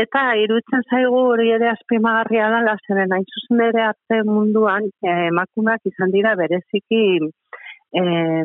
Eta 0.00 0.20
iruditzen 0.40 0.84
zaigu 0.88 1.18
hori 1.34 1.50
ere 1.52 1.68
azpimagarria 1.68 2.46
da, 2.64 2.76
zeren 2.88 3.10
hain 3.12 3.26
zuzen 3.28 3.60
ere 3.60 3.82
arte 3.90 4.22
munduan 4.24 4.86
eh, 5.04 5.26
emakumeak 5.28 5.84
izan 5.90 6.14
dira 6.14 6.32
bereziki 6.38 7.02
eh, 7.20 8.44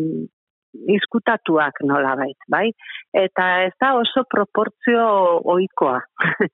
izkutatuak 0.73 1.81
nola 1.87 2.15
bait, 2.19 2.37
bai? 2.51 2.67
Eta 3.15 3.47
ez 3.65 3.73
da 3.81 3.93
oso 3.97 4.23
proportzio 4.29 5.07
oikoa. 5.55 5.99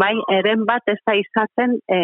bai, 0.00 0.12
eren 0.34 0.64
bat 0.68 0.86
ez 0.90 0.98
da 1.06 1.14
izaten 1.18 1.76
e, 1.90 1.98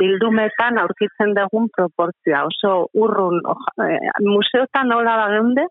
bildumetan 0.00 0.78
aurkitzen 0.82 1.34
dugun 1.36 1.70
proportzioa. 1.76 2.44
Oso 2.50 2.74
urrun, 3.00 3.40
e, 3.84 3.88
museotan 4.26 4.92
nola 4.92 5.16
bageunde, 5.24 5.66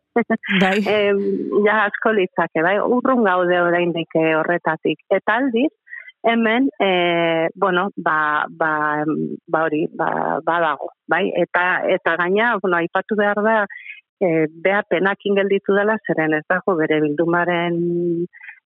bai. 0.62 0.76
e, 0.94 0.98
ja 1.68 1.84
asko 1.88 2.16
litzake, 2.18 2.66
bai? 2.66 2.78
Urrun 2.84 3.24
gaude 3.28 3.62
oraindik 3.62 4.20
eh, 4.20 4.34
horretatik. 4.40 5.02
Eta 5.14 5.40
aldiz, 5.42 5.72
hemen, 6.24 6.70
e, 6.80 7.50
bueno, 7.56 7.90
ba, 7.98 8.46
ba, 8.50 9.04
ba 9.48 9.64
hori, 9.66 9.86
ba, 9.92 10.40
ba 10.46 10.60
dago, 10.64 10.94
bai? 11.08 11.26
Eta, 11.36 11.84
eta 11.98 12.16
gaina, 12.22 12.56
bueno, 12.62 12.80
aipatu 12.80 13.18
behar 13.20 13.44
da, 13.44 13.58
e, 14.24 14.48
beha 14.66 14.82
penakin 14.90 15.38
gelditu 15.42 15.76
dela, 15.78 15.98
zeren 16.08 16.38
ez 16.40 16.46
dago 16.50 16.76
bere 16.80 17.00
bildumaren 17.04 17.78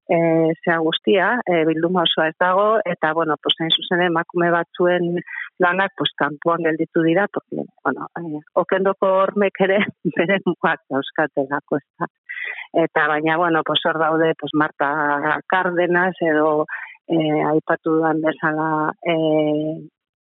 e, 0.08 0.18
zea 0.64 0.78
guztia, 0.84 1.30
e, 1.46 1.64
bilduma 1.68 2.06
osoa 2.08 2.30
ez 2.32 2.38
dago, 2.40 2.68
eta, 2.94 3.12
bueno, 3.18 3.36
pues, 3.44 3.58
nahi 3.60 3.74
zuzen 3.76 4.06
emakume 4.08 4.52
batzuen 4.54 5.10
lanak, 5.64 5.96
pues, 6.00 6.14
kanpuan 6.22 6.64
gelditu 6.68 7.04
dira, 7.04 7.28
porque, 7.34 7.66
bueno, 7.84 8.08
e, 8.22 8.44
okendoko 8.64 9.12
hormek 9.24 9.64
ere 9.68 9.82
bere 10.20 10.40
muak 10.46 10.86
dauzkate 10.94 11.48
dako, 11.52 11.82
ez 11.82 11.88
da. 12.00 12.12
Eta, 12.86 13.08
baina, 13.12 13.38
bueno, 13.42 13.64
pues, 13.68 13.84
hor 13.86 14.00
daude, 14.00 14.34
pues, 14.40 14.54
Marta 14.54 15.42
Cárdenas, 15.48 16.16
edo, 16.22 16.66
e, 17.08 17.18
aipatu 17.52 18.00
duan 18.00 18.24
bezala, 18.24 18.94
e, 19.04 19.16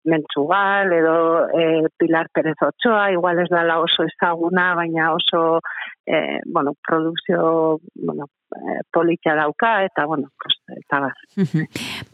Mentzugal 0.07 0.91
edo 0.93 1.47
e, 1.51 1.87
Pilar 1.97 2.29
Perez 2.33 2.55
Ochoa, 2.63 3.11
igual 3.11 3.39
ez 3.43 3.49
dala 3.51 3.79
oso 3.83 4.05
ezaguna, 4.07 4.73
baina 4.75 5.11
oso 5.13 5.59
e, 6.05 6.39
bueno, 6.45 6.73
produkzio 6.87 7.79
bueno, 7.93 8.29
e, 8.55 8.79
politia 8.91 9.35
dauka, 9.35 9.83
eta 9.83 10.05
bueno, 10.05 10.31
pues, 10.41 10.55
eta 10.79 11.01
bar. 11.03 11.13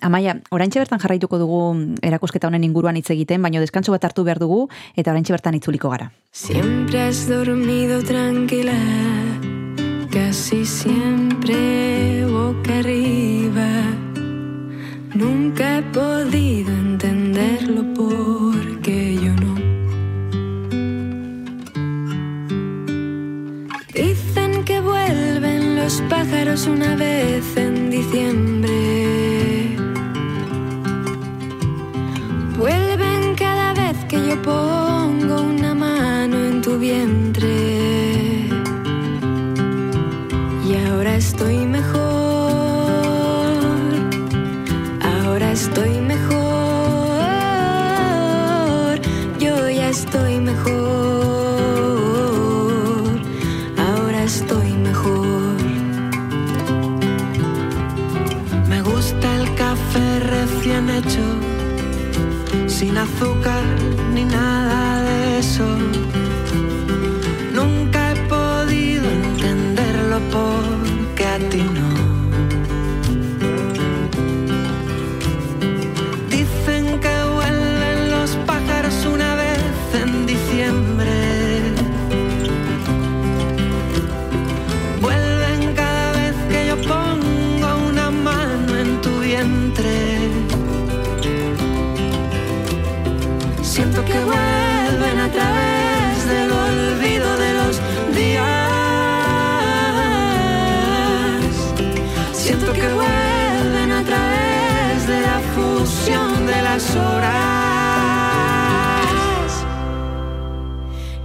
Amaia, 0.01 0.35
orantxe 0.49 0.81
bertan 0.81 1.01
jarraituko 1.03 1.37
dugu 1.37 1.61
erakusketa 2.01 2.49
honen 2.49 2.65
inguruan 2.65 2.97
hitz 2.97 3.11
egiten, 3.13 3.45
baina 3.45 3.61
deskantsu 3.61 3.93
bat 3.93 4.09
hartu 4.09 4.25
behar 4.25 4.41
dugu, 4.41 4.65
eta 4.97 5.13
orantxe 5.13 5.37
bertan 5.37 5.59
itzuliko 5.61 5.93
gara. 5.93 6.09
Siempre 6.31 7.05
has 7.05 7.27
dormido 7.29 8.01
tranquila, 8.01 8.79
casi 10.09 10.65
siempre 10.65 12.25
boca 12.25 12.79
arriba, 12.79 13.69
Nunca 15.15 15.77
he 15.77 15.81
podido 15.93 16.82
porque 17.95 19.15
yo 19.15 19.33
no. 19.33 19.55
Dicen 23.93 24.63
que 24.65 24.79
vuelven 24.79 25.75
los 25.75 26.01
pájaros 26.09 26.67
una 26.67 26.95
vez 26.95 27.43
en 27.57 27.89
diciembre. 27.89 29.75
Vuelven 32.57 33.35
cada 33.35 33.73
vez 33.73 33.97
que 34.05 34.27
yo 34.27 34.41
pongo 34.41 35.41
una 35.41 35.73
mano 35.73 36.37
en 36.37 36.61
tu 36.61 36.77
vientre. 36.77 38.47
Y 40.67 40.75
ahora 40.87 41.15
estoy 41.15 41.62
hecho, 60.89 61.25
sin 62.67 62.97
azúcar 62.97 63.63
ni 64.13 64.25
nada 64.25 65.01
de 65.03 65.39
eso. 65.39 65.92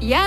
Yeah, 0.08 0.26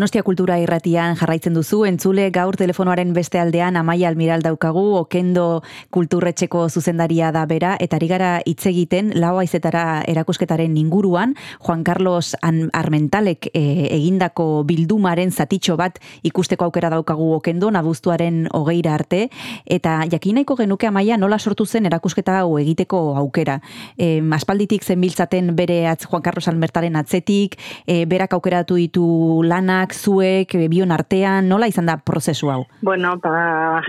Donostia 0.00 0.22
Kultura 0.24 0.54
Irratian 0.56 1.12
jarraitzen 1.12 1.52
duzu, 1.52 1.82
entzule 1.84 2.30
gaur 2.32 2.56
telefonoaren 2.56 3.10
beste 3.12 3.36
aldean 3.36 3.76
Amaia 3.76 4.08
Almiral 4.08 4.40
daukagu, 4.40 4.94
okendo 4.96 5.60
kulturretxeko 5.92 6.62
zuzendaria 6.70 7.28
da 7.36 7.42
bera, 7.44 7.74
eta 7.84 7.98
ari 7.98 8.08
gara 8.08 8.30
hitz 8.48 8.64
egiten 8.70 9.10
lau 9.20 9.34
aizetara 9.42 10.00
erakusketaren 10.08 10.78
inguruan, 10.80 11.34
Juan 11.66 11.82
Carlos 11.84 12.32
Armentalek 12.40 13.50
e, 13.52 13.90
egindako 13.98 14.46
bildumaren 14.64 15.34
zatitxo 15.36 15.76
bat 15.76 16.00
ikusteko 16.24 16.70
aukera 16.70 16.88
daukagu 16.96 17.34
okendo, 17.34 17.68
nabuztuaren 17.68 18.46
hogeira 18.56 18.96
arte, 18.96 19.26
eta 19.66 19.98
jakinaiko 20.08 20.56
genuke 20.62 20.88
Amaia 20.88 21.20
nola 21.20 21.36
sortu 21.38 21.68
zen 21.68 21.90
erakusketa 21.92 22.38
hau 22.38 22.56
egiteko 22.62 23.02
aukera. 23.20 23.58
E, 23.98 24.24
aspalditik 24.32 24.80
zen 24.80 25.04
biltzaten 25.04 25.52
bere 25.60 25.82
atz, 25.92 26.06
Juan 26.08 26.24
Carlos 26.24 26.48
Armentalen 26.48 26.96
atzetik, 26.96 27.60
e, 27.84 28.06
berak 28.08 28.32
aukeratu 28.40 28.80
ditu 28.80 29.44
lana, 29.44 29.82
lanak, 29.90 29.94
zuek, 29.94 30.54
e, 30.54 30.68
bion 30.68 30.92
artean, 30.92 31.48
nola 31.48 31.66
izan 31.66 31.86
da 31.86 31.98
prozesu 31.98 32.50
hau? 32.50 32.64
Bueno, 32.82 33.16
ba, 33.22 33.82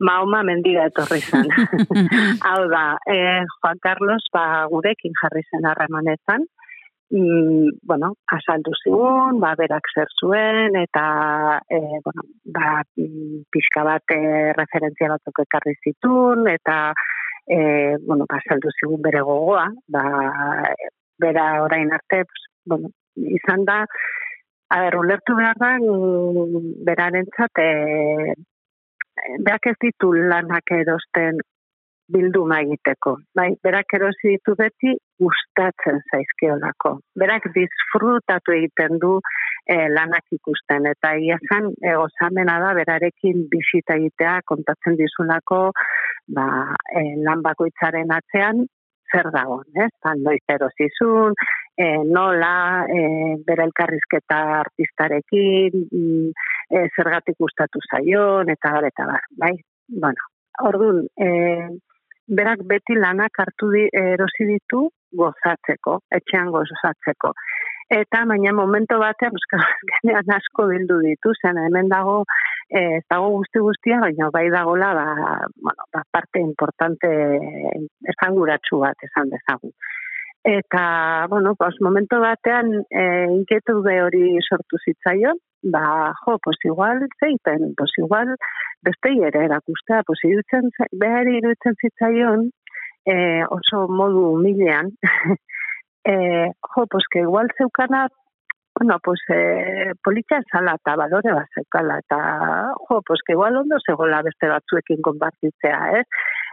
Mahoma 0.00 0.42
mendira 0.42 0.86
etorri 0.86 1.20
zen. 1.20 1.48
Hau 2.46 2.68
da, 2.68 2.96
eh, 3.06 3.44
Juan 3.60 3.78
Carlos 3.82 4.24
ba, 4.32 4.66
gurekin 4.70 5.12
jarri 5.20 5.42
zen 5.50 5.66
harremanetan, 5.66 6.46
mm, 7.12 7.80
bueno, 7.84 8.14
asaldu 8.32 8.72
zigun, 8.82 9.40
ba, 9.40 9.54
berak 9.56 9.84
zer 9.94 10.08
zuen, 10.20 10.76
eta, 10.76 11.60
e, 11.68 11.78
bueno, 12.04 12.22
ba, 12.46 12.82
mm, 12.96 13.44
pixka 13.50 13.84
bat 13.84 14.02
e, 14.16 14.52
referentzia 14.56 15.10
batzuk 15.10 15.42
ekarri 15.44 15.74
zitun, 15.84 16.48
eta, 16.48 16.92
e, 17.46 17.96
bueno, 18.06 18.24
ba, 18.26 18.40
asaldu 18.40 18.72
zigun 18.80 19.02
bere 19.02 19.20
gogoa, 19.20 19.68
ba, 19.88 20.04
bera 21.20 21.62
orain 21.62 21.92
arte, 21.92 22.24
pues, 22.24 22.48
bueno, 22.64 22.88
izan 23.16 23.66
da, 23.68 23.84
a 24.70 24.80
ber, 24.84 24.96
ulertu 24.96 25.36
behar 25.36 25.58
da, 25.58 25.70
mm, 25.78 26.72
beraren 26.86 27.26
txat, 27.34 27.62
e, 27.62 28.34
berak 29.46 29.66
ez 29.72 29.76
ditu 29.82 30.12
lanak 30.32 30.70
erosten 30.76 31.40
bilduma 32.10 32.60
egiteko. 32.64 33.16
Bai, 33.38 33.50
berak 33.62 33.94
erosi 33.98 34.34
ditu 34.34 34.54
beti 34.58 34.96
gustatzen 35.22 36.00
zaizkiolako. 36.10 36.96
Berak 37.22 37.46
disfrutatu 37.54 38.54
egiten 38.56 38.98
du 39.02 39.12
e, 39.66 39.76
lanak 39.94 40.26
ikusten 40.38 40.88
eta 40.90 41.14
ia 41.18 41.38
zan 41.48 41.70
egozamena 41.92 42.58
da 42.64 42.72
berarekin 42.78 43.46
bisita 43.52 43.98
egitea 44.00 44.40
kontatzen 44.52 44.98
dizulako 44.98 45.62
ba, 46.36 46.46
e, 46.94 47.04
lan 47.26 47.44
bakoitzaren 47.46 48.10
atzean 48.16 48.66
zer 49.12 49.30
dago, 49.34 49.60
ez? 49.74 49.90
Tan 50.02 50.22
noiz 50.24 50.42
erosizun, 50.48 51.34
e, 51.76 51.86
nola, 52.04 52.86
e, 52.88 53.36
bere 53.46 53.66
elkarrizketa 53.68 54.40
artistarekin, 54.60 55.86
mm, 55.90 56.32
e, 56.70 56.86
zergatik 56.96 57.38
gustatu 57.38 57.82
zaion, 57.90 58.50
eta 58.50 58.74
gara, 58.76 58.92
eta 58.94 59.20
bai? 59.42 59.54
Bueno, 59.88 60.30
orduan, 60.70 61.06
e, 61.16 61.30
berak 62.30 62.62
beti 62.72 62.96
lanak 62.98 63.42
hartu 63.42 63.70
di, 63.74 63.86
erosi 63.90 64.46
ditu 64.52 64.86
gozatzeko, 65.18 65.98
etxean 66.20 66.52
gozatzeko. 66.54 67.32
Eta 67.90 68.20
baina 68.22 68.52
momento 68.54 69.00
batean, 69.02 69.34
euskal 69.34 69.62
asko 70.36 70.68
bildu 70.70 71.00
ditu, 71.02 71.32
zen 71.42 71.58
hemen 71.58 71.88
dago, 71.90 72.20
eh, 72.70 73.00
ez 73.00 73.04
dago 73.10 73.32
guzti 73.34 73.62
guztia, 73.64 73.98
baina 74.04 74.28
bai 74.30 74.44
dagola, 74.54 74.92
ba, 74.94 75.06
bueno, 75.58 75.88
ba, 75.96 76.04
parte 76.14 76.38
importante 76.38 77.10
esanguratsu 78.14 78.78
bat 78.84 79.08
esan 79.08 79.34
dezagun. 79.34 79.74
Eta, 80.46 81.26
bueno, 81.28 81.56
pues, 81.58 81.80
momento 81.80 82.20
batean, 82.20 82.70
eh, 82.90 83.26
inketu 83.28 83.82
hori 83.82 84.38
sortu 84.48 84.78
zitzaion, 84.84 85.42
ba, 85.74 86.14
jo, 86.22 86.38
pues 86.44 86.62
igual, 86.64 87.08
zeiten, 87.18 87.74
pues 87.76 87.90
igual, 87.98 88.36
beste 88.82 89.16
ere 89.26 89.44
erakustea, 89.50 90.04
pues 90.06 90.22
irutzen, 90.24 90.70
behar 90.92 91.26
irutzen 91.26 91.74
zitzaion, 91.82 92.50
eh, 93.04 93.42
oso 93.50 93.88
modu 93.88 94.30
humilean, 94.36 94.94
eh, 96.04 96.50
jo, 96.60 96.86
pues 96.86 97.04
que 97.10 97.20
igual 97.20 97.48
zeukana, 97.56 98.08
bueno, 98.78 98.98
pues 99.02 99.20
eh, 99.28 99.92
politxa 100.02 100.38
esala 100.38 100.76
eta 100.78 100.96
balore 100.96 101.32
bat 101.34 101.48
zeukala, 101.54 101.98
eta 101.98 102.72
jo, 102.88 103.02
pues 103.06 103.20
que 103.26 103.34
igual 103.34 103.56
ondo 103.56 103.76
zegoela 103.84 104.22
beste 104.22 104.48
batzuekin 104.48 105.02
konpartitzea, 105.02 105.98
eh? 106.00 106.04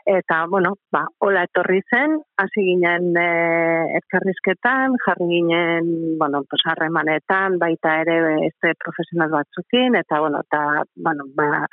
Eta, 0.07 0.45
bueno, 0.47 0.75
ba, 0.91 1.01
hola 1.19 1.43
etorri 1.43 1.81
zen, 1.91 2.13
hasi 2.39 2.61
ginen 2.63 3.09
e, 3.19 3.97
ezkerrizketan, 3.99 4.95
jarri 5.03 5.27
ginen, 5.33 5.89
bueno, 6.17 6.45
pues, 6.49 6.63
harremanetan, 6.63 7.57
baita 7.59 7.97
ere 8.05 8.47
este 8.47 8.71
profesional 8.79 9.33
batzukin, 9.35 9.97
eta, 9.99 10.21
bueno, 10.21 10.39
eta, 10.47 10.85
bueno, 10.95 11.25
ba, 11.35 11.65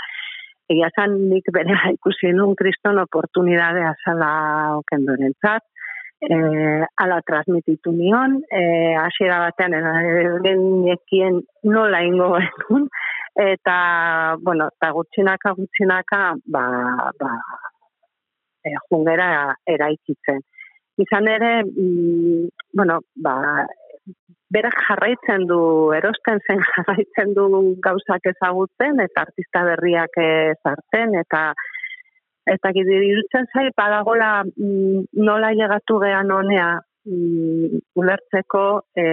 egia 0.68 0.90
zan 0.96 1.14
nik 1.30 1.50
bere 1.54 1.76
ikusi 1.92 2.32
nun 2.34 2.56
kriston 2.58 2.98
oportunidade 3.02 3.84
azala 3.86 4.32
okendoren 4.80 5.34
e, 6.28 6.36
ala 6.96 7.20
transmititu 7.26 7.92
nion, 7.92 8.38
e, 8.50 8.62
hasiera 9.00 9.40
batean, 9.44 9.76
egin 10.94 11.40
nola 11.68 12.02
ingo 12.06 12.30
genuen, 12.38 12.88
eta, 13.44 13.76
bueno, 14.40 14.68
eta 14.76 14.90
gutxinaka, 14.96 15.54
gutxinaka, 15.58 16.22
ba, 16.46 16.64
ba, 17.20 17.32
e, 18.64 18.74
jungera 18.88 19.28
eraikitzen. 19.66 20.42
Izan 21.04 21.28
ere, 21.28 21.54
mm, 21.64 22.48
bueno, 22.78 23.00
ba, 23.16 23.66
berak 24.54 24.76
jarraitzen 24.88 25.48
du, 25.50 25.60
erosten 25.96 26.40
zen 26.46 26.60
jarraitzen 26.72 27.34
du 27.36 27.48
gauzak 27.84 28.30
ezagutzen, 28.34 29.00
eta 29.02 29.26
artista 29.26 29.64
berriak 29.66 30.20
ezartzen, 30.24 31.16
eta 31.24 31.48
eta 32.46 32.72
gidirutzen 32.76 33.48
zai, 33.52 33.70
badagola 33.76 34.44
mm, 34.44 35.06
nola 35.24 35.52
llegatu 35.56 35.98
gehan 36.02 36.30
honea 36.30 36.68
mm, 37.08 37.80
ulertzeko 38.00 38.64
e, 38.96 39.06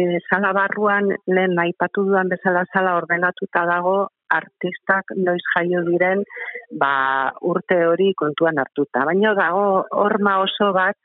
e, 0.00 0.02
sala 0.28 0.52
barruan 0.56 1.12
lehen 1.26 1.54
naipatu 1.58 2.04
duan 2.08 2.30
bezala 2.32 2.64
sala 2.72 2.96
ordenatuta 2.98 3.64
dago 3.70 3.98
artistak 4.28 5.14
noiz 5.16 5.44
jaio 5.54 5.84
diren 5.86 6.24
ba, 6.80 7.32
urte 7.40 7.78
hori 7.86 8.12
kontuan 8.14 8.58
hartuta. 8.60 9.06
Baina 9.08 9.32
dago 9.38 9.84
horma 10.02 10.38
oso 10.42 10.72
bat 10.76 10.98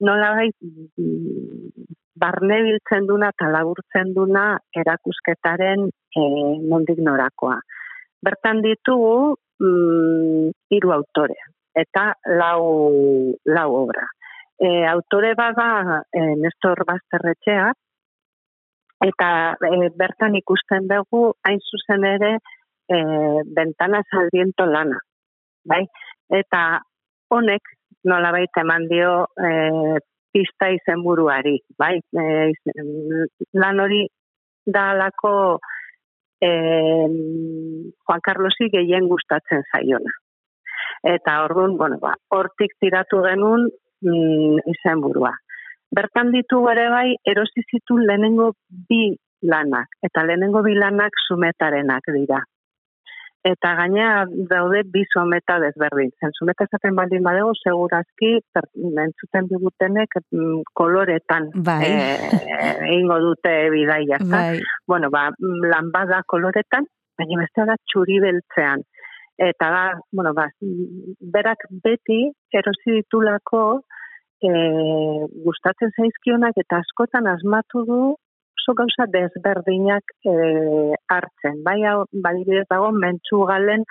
nola 0.00 0.32
bai 0.38 0.48
barne 2.16 2.58
biltzen 2.64 3.06
duna 3.06 3.30
eta 3.34 3.48
laburtzen 3.52 4.12
duna 4.16 4.46
erakusketaren 4.82 5.86
e, 5.86 6.22
nondik 6.72 7.02
norakoa. 7.04 7.60
Bertan 8.26 8.62
ditugu 8.64 9.36
mm, 9.62 10.50
hiru 10.74 10.92
autore 10.96 11.38
eta 11.76 12.14
lau, 12.40 12.64
lau 13.44 13.70
obra. 13.84 14.06
E, 14.56 14.86
autore 14.88 15.34
bada 15.36 16.00
e, 16.08 16.20
Nestor 16.40 16.80
Basterretxea, 16.88 17.68
eta 19.04 19.30
e, 19.60 19.90
bertan 20.00 20.38
ikusten 20.40 20.88
dugu 20.88 21.34
hain 21.44 21.60
zuzen 21.60 22.06
ere 22.08 22.32
e, 22.88 22.98
bentana 23.58 24.00
saldiento 24.10 24.66
lana. 24.66 24.98
Bai? 25.68 25.84
Eta 26.40 26.80
honek 27.30 27.74
nola 28.08 28.32
baita 28.32 28.64
eman 28.64 28.88
dio 28.88 29.26
e, 29.36 30.00
pista 30.32 30.70
izen 30.72 31.04
buruari. 31.04 31.58
Bai? 31.78 31.98
E, 32.00 32.52
lan 33.60 33.84
hori 33.84 34.06
da 34.64 34.90
alako 34.94 35.58
e, 36.46 36.50
Juan 38.06 38.22
Carlosi 38.28 38.70
gehien 38.72 39.08
gustatzen 39.10 39.64
zaiona. 39.72 40.14
Eta 41.14 41.40
orduan, 41.44 41.76
bueno, 41.80 41.98
ba, 42.02 42.14
hortik 42.34 42.74
tiratu 42.80 43.22
genuen 43.26 43.68
mm, 44.02 44.64
izen 44.74 45.04
burua. 45.04 45.34
Bertan 45.96 46.32
ditu 46.34 46.64
ere 46.72 46.88
bai, 46.90 47.08
erosi 47.32 47.62
zitun 47.70 48.02
lehenengo 48.08 48.52
bi 48.90 49.14
lanak, 49.42 49.98
eta 50.02 50.24
lehenengo 50.26 50.64
bi 50.66 50.74
lanak 50.74 51.14
sumetarenak 51.28 52.12
dira 52.16 52.42
eta 53.46 53.72
gaina 53.78 54.08
daude 54.50 54.82
bi 54.92 55.04
someta 55.12 55.58
desberdin. 55.62 56.10
Zen 56.20 56.34
someta 56.38 56.66
esaten 56.66 56.96
baldin 56.98 57.22
badego, 57.26 57.52
segurazki, 57.62 58.32
entzuten 59.04 59.48
digutenek 59.52 60.18
mm, 60.20 60.64
koloretan 60.80 61.50
bai. 61.68 61.80
e, 61.86 62.98
dute 63.26 63.54
bidaia. 63.74 64.18
Bai. 64.32 64.58
Bueno, 64.86 65.10
ba, 65.14 65.28
lan 65.72 65.92
bada 65.94 66.22
koloretan, 66.26 66.88
baina 67.18 67.42
beste 67.44 67.68
da 67.70 67.78
txuri 67.86 68.20
beltzean. 68.24 68.84
Eta 69.36 69.68
da, 69.70 69.82
bueno, 70.12 70.32
ba, 70.34 70.48
berak 71.36 71.66
beti 71.84 72.22
erosi 72.56 73.00
ditulako 73.00 73.64
e, 74.42 74.50
gustatzen 75.44 75.92
zaizkionak 75.94 76.56
eta 76.64 76.80
askotan 76.82 77.28
asmatu 77.30 77.84
du 77.88 78.00
oso 78.66 78.74
gauza 78.74 79.06
desberdinak 79.06 80.02
e, 80.24 80.94
hartzen. 81.08 81.62
Bai, 81.62 81.80
badibidez 82.12 82.66
dago, 82.68 82.90
mentsu 82.92 83.44
galen 83.46 83.84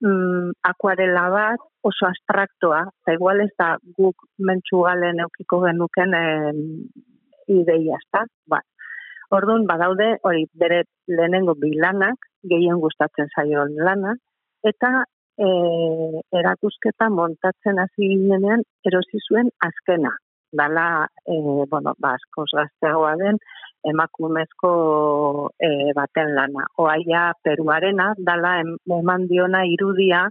mm, 0.00 0.52
akuarela 0.62 1.28
bat 1.30 1.60
oso 1.82 2.06
abstraktoa, 2.06 2.84
eta 3.02 3.14
igual 3.16 3.40
ez 3.42 3.50
da 3.58 3.76
guk 3.98 4.22
mentsu 4.38 4.84
galen 4.86 5.20
eukiko 5.24 5.62
genuken 5.66 6.14
e, 6.14 6.26
ideia, 7.48 7.98
ezta? 7.98 8.24
Ba. 8.46 8.62
Orduan, 9.32 9.66
badaude, 9.66 10.18
hori, 10.22 10.46
bere 10.54 10.84
lehenengo 11.08 11.54
bilanak, 11.58 12.28
gehien 12.44 12.78
gustatzen 12.78 13.30
zaio 13.34 13.64
lana, 13.66 14.14
eta 14.62 15.04
e, 15.38 15.48
erakusketa 16.38 17.08
montatzen 17.10 17.80
hasi 17.80 18.12
ginenean 18.12 18.62
erosi 18.86 19.18
zuen 19.26 19.50
azkena. 19.58 20.12
Dala, 20.52 21.08
e, 21.24 21.34
bueno, 21.70 21.94
ba, 21.98 22.16
gazteagoa 22.36 23.14
den, 23.16 23.38
emakumezko 23.88 24.72
e, 25.58 25.92
baten 25.96 26.34
lana. 26.36 26.66
Oaia 26.78 27.30
peruarena, 27.42 28.12
dala 28.18 28.58
eman 28.62 29.26
diona 29.30 29.64
irudia 29.66 30.26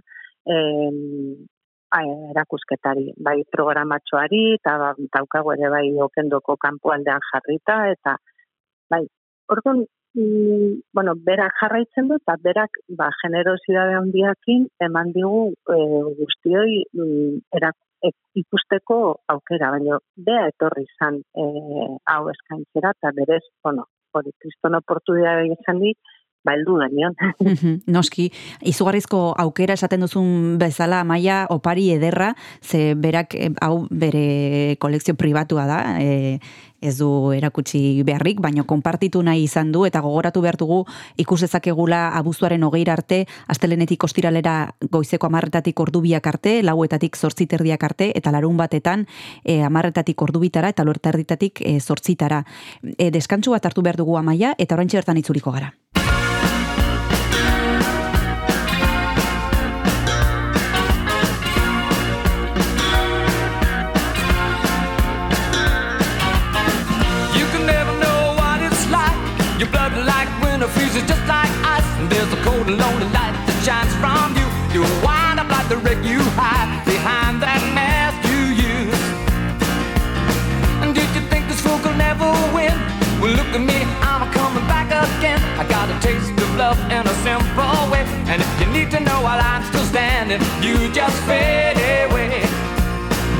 e, 0.46 0.58
erakusketari, 2.32 3.10
bai 3.18 3.42
programatxoari, 3.52 4.44
eta 4.58 4.76
ba, 4.80 4.92
taukago 5.12 5.52
ere 5.56 5.72
bai 5.74 5.88
okendoko 6.06 6.56
kanpoaldean 6.56 7.20
jarrita, 7.32 7.80
eta 7.92 8.16
bai. 8.90 9.02
Orduan, 9.52 9.84
mm, 10.16 10.72
bueno, 10.94 11.14
berak 11.26 11.58
jarraitzen 11.60 12.08
du, 12.08 12.16
eta 12.22 12.38
berak, 12.40 12.78
ba, 12.88 13.10
generosidade 13.20 13.98
handiakin, 13.98 14.68
eman 14.88 15.12
digu 15.12 15.50
e, 15.68 15.78
guztioi 16.20 16.84
mm, 16.94 17.42
erak, 17.58 17.76
e, 18.02 18.12
ikusteko 18.42 18.98
aukera, 19.34 19.70
baina 19.74 19.98
bea 20.28 20.48
etorri 20.52 20.86
izan 20.88 21.20
e, 21.36 21.46
hau 22.14 22.22
eskaintzera, 22.32 22.94
eta 22.98 23.12
berez, 23.18 23.42
bueno, 23.64 23.86
hori, 24.12 24.34
kriston 24.42 24.78
oportunidade 24.80 25.48
izan 25.54 25.80
dit, 25.84 25.98
ba, 26.44 26.54
eldu 26.56 26.78
genion. 26.82 27.14
Noski, 27.94 28.28
izugarrizko 28.66 29.32
aukera 29.38 29.76
esaten 29.78 30.02
duzun 30.04 30.58
bezala 30.60 31.02
maia 31.04 31.44
opari 31.50 31.90
ederra, 31.94 32.32
ze 32.60 32.94
berak 32.98 33.34
eh, 33.38 33.52
hau 33.62 33.86
bere 33.90 34.76
kolekzio 34.82 35.14
pribatua 35.14 35.66
da, 35.70 35.80
e, 36.02 36.38
ez 36.82 36.96
du 36.98 37.30
erakutsi 37.30 38.02
beharrik, 38.02 38.40
baino 38.42 38.64
konpartitu 38.66 39.22
nahi 39.22 39.44
izan 39.46 39.70
du, 39.72 39.84
eta 39.86 40.02
gogoratu 40.02 40.42
behar 40.42 40.58
dugu 40.58 40.80
ikusezakegula 41.22 42.08
abuztuaren 42.18 42.66
hogeira 42.66 42.96
arte, 42.98 43.22
astelenetik 43.46 44.02
ostiralera 44.02 44.74
goizeko 44.90 45.30
amarretatik 45.30 45.78
ordubiak 45.80 46.26
arte, 46.26 46.58
lauetatik 46.66 47.16
zortziterdiak 47.16 47.86
arte, 47.86 48.10
eta 48.18 48.34
larun 48.34 48.58
batetan 48.58 49.06
e, 49.44 49.60
amarretatik 49.62 50.26
ordubitara, 50.26 50.74
eta 50.74 50.82
luertarditatik 50.84 51.62
e, 51.62 51.78
zortzitara. 51.78 52.42
E, 52.98 53.12
deskantsu 53.14 53.54
bat 53.54 53.70
hartu 53.70 53.86
behar 53.86 54.02
dugu 54.02 54.18
amaia, 54.18 54.56
eta 54.58 54.74
orain 54.74 54.90
bertan 54.92 55.22
itzuliko 55.22 55.54
gara. 55.54 55.70
Lonely 72.76 73.08
light 73.12 73.34
that 73.46 73.58
shines 73.64 73.92
from 74.00 74.32
you. 74.38 74.46
You 74.72 74.82
wind 75.04 75.40
up 75.40 75.48
like 75.48 75.68
the 75.68 75.76
wreck 75.76 76.00
you 76.04 76.20
hide 76.38 76.84
behind 76.84 77.42
that 77.42 77.60
mask 77.76 78.16
you 78.30 78.40
use. 78.56 79.02
And 80.82 80.94
did 80.94 81.08
you 81.14 81.22
think 81.28 81.48
this 81.48 81.60
fool 81.60 81.78
could 81.84 81.96
never 81.96 82.28
win? 82.56 82.72
Well, 83.20 83.32
look 83.36 83.50
at 83.54 83.60
me, 83.60 83.78
I'm 84.02 84.24
coming 84.32 84.66
back 84.66 84.88
again. 84.88 85.40
I 85.60 85.64
got 85.68 85.86
a 85.92 85.96
taste 86.00 86.32
of 86.32 86.50
love 86.56 86.78
in 86.90 87.04
a 87.06 87.16
simple 87.22 87.78
way. 87.92 88.04
And 88.30 88.40
if 88.40 88.50
you 88.60 88.66
need 88.72 88.90
to 88.96 89.00
know 89.00 89.20
while 89.22 89.40
I'm 89.40 89.62
still 89.70 89.84
standing, 89.84 90.40
you 90.64 90.90
just 90.92 91.16
fade 91.28 91.78
away. 92.08 92.42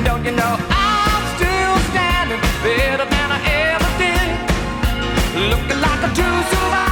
Don't 0.05 0.25
you 0.25 0.35
know 0.37 0.55
I'm 0.71 1.25
still 1.37 1.75
standing 1.90 2.40
better 2.62 3.07
than 3.09 3.29
I 3.33 3.40
ever 3.73 3.90
did? 4.03 4.29
Looking 5.51 5.81
like 5.81 6.03
a 6.05 6.11
true 6.14 6.40
survivor, 6.53 6.91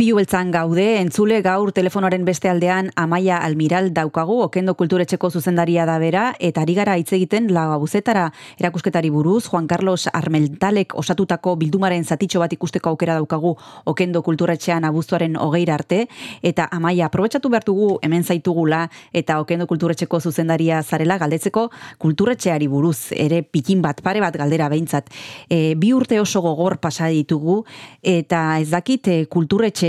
Izpilu 0.00 0.16
beltzan 0.16 0.48
gaude, 0.48 0.84
entzule 0.96 1.42
gaur 1.44 1.74
telefonoaren 1.76 2.22
beste 2.24 2.48
aldean 2.48 2.86
Amaia 2.96 3.36
Almiral 3.44 3.90
daukagu, 3.92 4.38
okendo 4.46 4.72
kulturetxeko 4.72 5.28
zuzendaria 5.28 5.84
da 5.84 5.98
bera, 6.00 6.22
eta 6.40 6.62
ari 6.62 6.72
gara 6.78 6.94
hitz 6.96 7.12
egiten 7.12 7.50
lau 7.52 7.66
abuzetara 7.74 8.22
erakusketari 8.56 9.10
buruz, 9.12 9.42
Juan 9.50 9.66
Carlos 9.68 10.08
Armeltalek 10.08 10.94
osatutako 10.96 11.52
bildumaren 11.60 12.06
zatitxo 12.08 12.40
bat 12.40 12.54
ikusteko 12.56 12.94
aukera 12.94 13.18
daukagu 13.18 13.50
okendo 13.92 14.22
kulturetxean 14.24 14.86
abuztuaren 14.88 15.36
hogeira 15.36 15.74
arte, 15.76 16.06
eta 16.40 16.70
Amaia, 16.72 17.10
aprobetsatu 17.10 17.52
behar 17.52 17.68
dugu 17.68 17.90
hemen 18.00 18.24
zaitugula, 18.24 18.86
eta 19.12 19.36
okendo 19.44 19.68
kulturetxeko 19.68 20.22
zuzendaria 20.22 20.80
zarela 20.82 21.18
galdetzeko 21.20 21.66
kulturetxeari 21.98 22.70
buruz, 22.72 23.12
ere 23.12 23.42
pikin 23.42 23.84
bat, 23.84 24.00
pare 24.00 24.24
bat 24.24 24.40
galdera 24.40 24.72
behintzat. 24.72 25.12
E, 25.50 25.74
bi 25.76 25.92
urte 25.92 26.22
oso 26.24 26.40
gogor 26.40 26.80
pasa 26.80 27.12
ditugu, 27.12 27.60
eta 28.00 28.56
ez 28.64 28.70
dakit 28.72 29.12
e, 29.12 29.20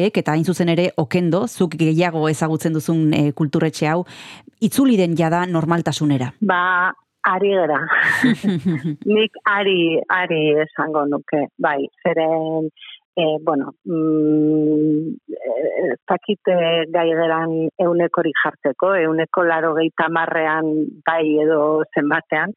kulturetxeek, 0.02 0.18
eta 0.18 0.34
hain 0.34 0.44
zuzen 0.44 0.70
ere 0.70 0.92
okendo, 0.98 1.48
zuk 1.48 1.76
gehiago 1.78 2.28
ezagutzen 2.30 2.74
duzun 2.74 3.14
e, 3.14 3.32
kulturetxe 3.34 3.88
hau, 3.88 4.06
itzuli 4.62 4.98
den 4.98 5.16
jada 5.16 5.46
normaltasunera. 5.46 6.34
Ba, 6.42 6.94
ari 7.24 7.54
gara. 7.54 7.80
Nik 9.06 9.32
ari, 9.46 10.02
ari 10.10 10.42
esango 10.66 11.06
nuke, 11.06 11.48
bai, 11.58 11.88
zeren, 12.04 12.70
e, 13.16 13.24
bueno, 13.44 13.74
mm, 13.86 15.16
eh, 15.30 16.86
gai 16.92 17.10
geran 17.10 17.70
eunekori 17.78 18.32
jartzeko, 18.44 18.96
euneko 18.96 19.44
laro 19.44 19.76
gehieta 19.76 20.10
marrean 20.10 20.88
bai 21.06 21.38
edo 21.44 21.84
zenbatean, 21.94 22.54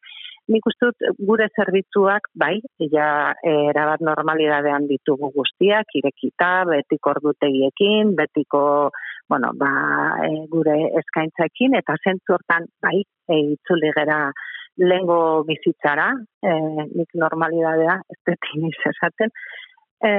nik 0.51 0.67
uste 0.69 0.89
dut 0.89 1.19
gure 1.27 1.47
zerbitzuak, 1.57 2.29
bai, 2.37 2.55
ja 2.93 3.09
erabat 3.49 4.03
normalidadean 4.05 4.87
ditugu 4.89 5.31
guztiak, 5.35 5.95
irekita, 5.99 6.51
betiko 6.69 7.15
ordutegiekin, 7.15 8.13
betiko, 8.19 8.63
bueno, 9.29 9.53
ba, 9.57 9.71
e, 10.27 10.45
gure 10.51 10.77
eskaintzaekin, 11.01 11.77
eta 11.81 11.97
zentzu 12.03 12.37
hortan, 12.37 12.69
bai, 12.85 12.99
e, 13.01 13.39
itzuli 13.55 13.93
gera 13.97 14.19
lengo 14.77 15.19
bizitzara, 15.47 16.11
e, 16.43 16.55
nik 16.91 17.15
normalidadea, 17.25 17.99
ez 18.11 18.19
dut 18.29 18.51
esaten, 18.91 19.33
e, 20.05 20.11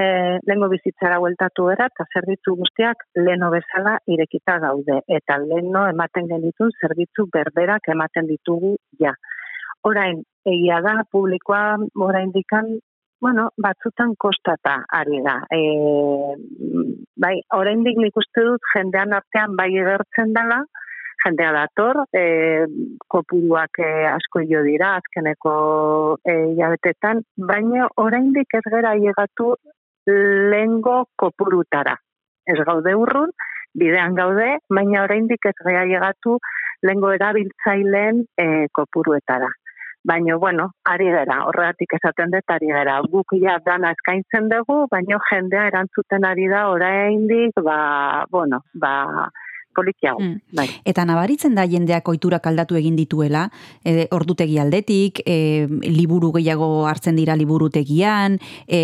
lehengo 0.45 0.69
bizitzara 0.71 1.19
bueltatu 1.23 1.69
era, 1.73 1.87
eta 1.91 2.05
zerbitzu 2.13 2.55
guztiak 2.59 3.05
leno 3.19 3.49
bezala 3.53 3.97
irekita 4.13 4.57
daude. 4.63 5.01
Eta 5.19 5.37
leno 5.43 5.85
ematen 5.91 6.29
genitun 6.31 6.73
zerbitzu 6.81 7.27
berberak 7.33 7.91
ematen 7.95 8.29
ditugu 8.31 8.75
ja. 8.99 9.13
Orain, 9.83 10.23
egia 10.45 10.81
da, 10.81 11.01
publikoa 11.11 11.77
orain 12.07 12.31
dikan, 12.33 12.77
bueno, 13.21 13.49
batzutan 13.61 14.15
kostata 14.19 14.79
ari 14.93 15.21
da. 15.25 15.37
E, 15.53 15.59
bai, 17.17 17.35
orain 17.53 17.83
dik 17.85 17.97
nik 18.01 18.17
uste 18.17 18.43
dut 18.45 18.73
jendean 18.73 19.13
artean 19.13 19.55
bai 19.57 19.69
egertzen 19.73 20.33
dela, 20.33 20.61
jendea 21.23 21.51
dator, 21.55 22.03
e, 22.13 22.65
kopuruak 23.09 23.79
e, 23.81 23.89
asko 24.11 24.43
jo 24.49 24.61
dira, 24.65 24.95
azkeneko 25.01 25.53
e, 26.21 26.35
jabetetan, 26.59 27.23
baina 27.37 27.89
oraindik 27.97 28.53
ez 28.59 28.63
gera 28.69 28.93
llegatu 28.95 29.55
lengo 30.07 31.05
kopurutara. 31.15 31.97
Ez 32.47 32.59
gaude 32.69 32.93
urrun, 32.95 33.33
bidean 33.77 34.15
gaude, 34.15 34.57
baina 34.69 35.03
oraindik 35.03 35.49
ez 35.49 35.57
gera 35.63 35.85
llegatu 35.89 36.37
lengo 36.85 37.11
erabiltzaileen 37.11 38.23
e, 38.37 38.67
kopuruetara. 38.71 39.49
Baina, 40.07 40.37
bueno, 40.37 40.69
ari 40.85 41.09
gara, 41.11 41.41
horregatik 41.47 41.97
esaten 41.97 42.31
dut, 42.31 42.53
ari 42.53 42.69
gara. 42.71 42.99
Guk 43.11 43.33
ja 43.41 43.57
dana 43.65 43.91
eskaintzen 43.95 44.47
dugu, 44.51 44.85
baina 44.91 45.19
jendea 45.31 45.67
erantzuten 45.71 46.25
ari 46.25 46.47
da, 46.47 46.67
oraindik, 46.71 47.59
ba, 47.63 48.25
bueno, 48.31 48.61
ba, 48.73 49.29
polikiago. 49.77 50.19
Mm. 50.19 50.57
Bai. 50.57 50.67
Eta 50.89 51.05
nabaritzen 51.05 51.55
da 51.57 51.67
jendeak 51.69 52.09
oiturak 52.09 52.49
aldatu 52.49 52.77
egin 52.79 52.97
dituela, 52.97 53.47
e, 53.85 54.07
ordutegi 54.15 54.57
aldetik, 54.63 55.21
e, 55.25 55.67
liburu 55.85 56.31
gehiago 56.39 56.87
hartzen 56.89 57.19
dira 57.19 57.37
liburutegian, 57.37 58.39
e, 58.65 58.81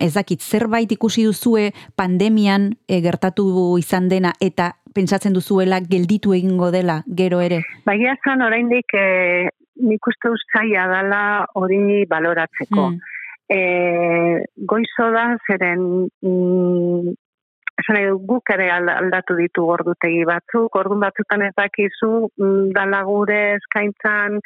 ez 0.00 0.12
dakit 0.16 0.40
zerbait 0.40 0.92
ikusi 0.96 1.26
duzue 1.28 1.70
pandemian 2.00 2.72
e, 2.88 3.02
gertatu 3.04 3.76
izan 3.80 4.08
dena 4.08 4.32
eta 4.40 4.72
pentsatzen 4.92 5.36
duzuela 5.36 5.80
gelditu 5.80 6.34
egingo 6.36 6.70
dela 6.72 7.02
gero 7.08 7.40
ere? 7.44 7.62
Baina 7.88 8.16
zan 8.24 8.44
oraindik 8.44 8.96
e, 8.96 9.50
nik 9.76 10.06
uste 10.06 10.32
zaila 10.52 10.86
dela 10.90 11.22
hori 11.54 12.04
baloratzeko. 12.08 12.90
Mm. 12.90 13.00
E, 13.52 13.60
goizo 14.68 15.08
da, 15.12 15.26
zeren 15.46 15.82
mm, 16.22 17.14
esan 17.80 17.96
nahi 17.96 18.10
guk 18.28 18.50
ere 18.54 18.68
aldatu 18.74 19.36
ditu 19.38 19.64
ordutegi 19.74 20.24
batzuk, 20.28 20.76
ordun 20.76 21.00
batzutan 21.00 21.42
ez 21.46 21.52
dakizu 21.56 22.10
mm, 22.28 22.72
dala 22.76 23.02
gure 23.08 23.38
eskaintzan 23.56 24.38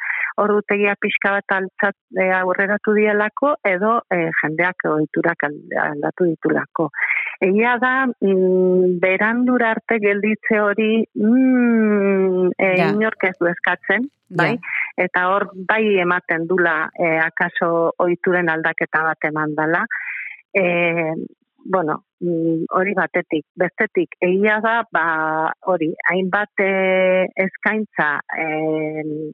ordutegia 0.43 0.95
pixka 1.01 1.33
bat 1.35 1.55
altzat 1.57 1.95
e, 2.15 2.29
aurreratu 2.39 2.95
dielako 2.97 3.53
edo 3.67 3.97
e, 4.13 4.19
jendeak 4.41 4.87
ohiturak 4.91 5.47
aldatu 5.49 6.29
ditulako. 6.31 6.89
Egia 7.49 7.77
da, 7.83 7.93
mm, 8.07 8.97
berandura 9.03 9.73
arte 9.75 9.99
gelditze 10.03 10.61
hori 10.63 10.91
mm, 11.03 12.51
e, 12.57 12.71
ja. 12.79 12.91
inork 12.93 13.27
ez 13.29 13.35
du 13.39 13.51
eskatzen, 13.51 14.07
bai? 14.29 14.53
Eta 14.97 15.27
hor 15.31 15.49
bai 15.69 15.83
ematen 16.03 16.47
dula 16.47 16.79
e, 16.95 17.15
akaso 17.23 17.91
ohituren 18.03 18.49
aldaketa 18.49 19.03
bat 19.11 19.29
eman 19.29 19.55
dela. 19.55 19.85
E, 20.57 20.65
bueno, 21.67 22.01
hori 22.21 22.93
batetik, 22.97 23.45
bestetik, 23.55 24.15
egia 24.21 24.59
da, 24.63 24.81
ba, 24.91 25.51
hori, 25.69 25.91
hainbat 26.09 26.63
eh, 26.63 27.27
eskaintza, 27.35 28.19
e, 28.33 29.31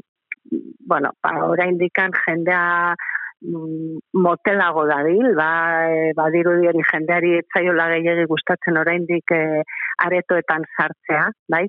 bueno, 0.85 1.13
ba, 1.23 1.31
orain 1.47 1.77
dikan 1.77 2.11
jendea 2.25 2.93
mm, 3.41 3.97
motelago 4.19 4.85
dabil, 4.87 5.31
ba, 5.35 5.49
e, 5.87 6.11
badiru 6.17 6.57
hori 6.59 6.83
jendeari 6.91 7.37
etzaiola 7.39 7.89
gehiagi 7.95 8.27
gustatzen 8.27 8.77
oraindik 8.77 9.31
e, 9.31 9.63
aretoetan 10.03 10.67
sartzea, 10.75 11.29
bai? 11.47 11.65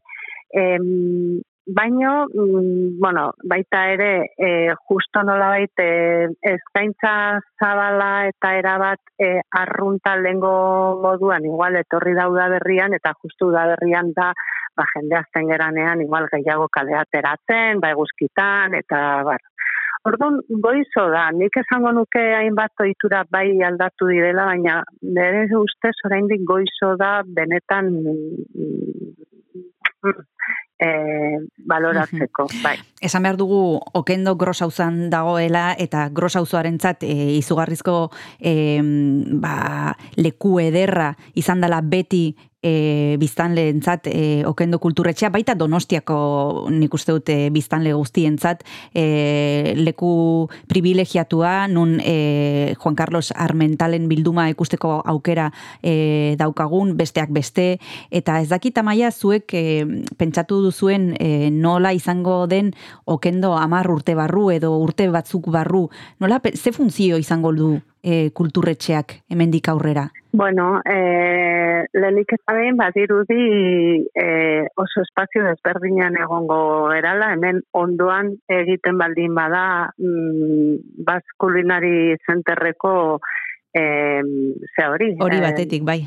E, 0.50 0.62
Baino, 1.66 2.26
mm, 2.26 3.00
bueno, 3.00 3.32
baita 3.42 3.88
ere, 3.88 4.32
e, 4.36 4.74
justo 4.86 5.22
nola 5.22 5.48
baita, 5.48 5.82
e, 5.82 6.28
eskaintza 6.50 7.40
zabala 7.56 8.26
eta 8.28 8.50
erabat 8.58 9.00
e, 9.16 9.40
arrunta 9.48 10.12
lengo 10.16 11.00
moduan, 11.00 11.46
igual 11.48 11.76
etorri 11.80 12.12
dauda 12.18 12.50
berrian, 12.52 12.92
eta 12.92 13.14
justu 13.22 13.48
da 13.50 13.64
berrian 13.70 14.12
da, 14.12 14.34
ba, 14.76 14.84
jende 14.92 15.16
azten 15.16 15.48
geranean, 15.48 16.02
igual 16.04 16.28
gehiago 16.34 16.68
kalea 16.68 17.06
teratzen, 17.10 17.80
ba, 17.80 17.94
eguzkitan, 17.96 18.76
eta 18.82 19.00
bar. 19.24 19.40
Orduan, 20.04 20.36
goizo 20.60 21.06
da, 21.16 21.30
nik 21.32 21.56
esango 21.56 21.94
nuke 21.96 22.26
hainbat 22.42 22.76
oitura 22.84 23.24
bai 23.32 23.48
aldatu 23.64 24.12
direla, 24.12 24.50
baina 24.52 24.82
nire 25.00 25.48
ustez 25.56 25.96
oraindik 26.04 26.44
goizo 26.44 26.92
da 27.00 27.22
benetan 27.24 27.88
mm, 28.04 29.14
e, 30.78 30.88
baloratzeko, 31.56 32.46
bai. 32.62 32.76
Esan 33.04 33.24
behar 33.26 33.36
dugu, 33.36 33.80
okendo 33.94 34.34
gros 34.36 34.60
hauzan 34.62 35.08
dagoela, 35.10 35.74
eta 35.78 36.08
gros 36.10 36.34
hauzoaren 36.36 36.78
zat, 36.80 37.04
e, 37.04 37.34
izugarrizko 37.38 38.10
e, 38.40 38.80
ba, 39.42 39.94
leku 40.16 40.58
ederra 40.62 41.14
izan 41.34 41.64
dela 41.64 41.80
beti 41.82 42.26
e, 42.64 43.16
biztanle 43.20 43.68
entzat 43.68 44.08
e, 44.08 44.42
okendo 44.48 44.80
kulturetxea, 44.80 45.28
baita 45.34 45.54
donostiako 45.58 46.16
nik 46.72 46.94
uste 46.96 47.12
dute 47.12 47.36
biztanle 47.52 47.92
guztientzat 47.92 48.64
e, 48.96 49.74
leku 49.76 50.48
privilegiatua, 50.70 51.68
nun 51.68 51.98
e, 52.00 52.72
Juan 52.80 52.96
Carlos 52.96 53.32
Armentalen 53.36 54.08
bilduma 54.08 54.48
ikusteko 54.52 54.96
aukera 55.04 55.50
e, 55.82 56.34
daukagun, 56.40 56.96
besteak 56.96 57.32
beste, 57.34 57.78
eta 58.10 58.40
ez 58.40 58.48
dakit 58.48 58.80
amaia 58.80 59.12
zuek 59.12 59.52
e, 59.54 59.64
pentsatu 60.16 60.62
duzuen 60.64 61.12
e, 61.20 61.50
nola 61.52 61.92
izango 61.92 62.44
den 62.48 62.72
okendo 63.04 63.54
amar 63.60 63.90
urte 63.92 64.16
barru 64.16 64.48
edo 64.54 64.74
urte 64.80 65.10
batzuk 65.12 65.50
barru, 65.52 65.88
nola 66.20 66.40
ze 66.54 66.72
funtzio 66.72 67.18
izango 67.20 67.52
du 67.52 67.74
e, 68.04 68.30
kulturretxeak 68.36 69.16
hemendik 69.32 69.68
aurrera? 69.72 70.04
Bueno, 70.34 70.80
eh, 70.84 71.86
lehenik 71.94 72.34
ez 72.34 72.40
badirudi 72.44 72.76
badirudi 72.76 74.06
eh, 74.14 74.66
oso 74.76 75.02
espazio 75.02 75.44
desberdinan 75.44 76.18
egongo 76.20 76.92
erala, 76.92 77.32
hemen 77.32 77.62
ondoan 77.72 78.34
egiten 78.48 78.98
baldin 78.98 79.34
bada 79.34 79.92
mm, 79.96 81.04
baz 81.06 81.22
kulinari 81.38 82.16
zenterreko 82.26 83.20
eh, 83.72 84.22
ze 84.74 84.86
hori. 84.86 85.14
Hori 85.20 85.38
eh, 85.38 85.46
batetik, 85.46 85.84
bai. 85.86 86.02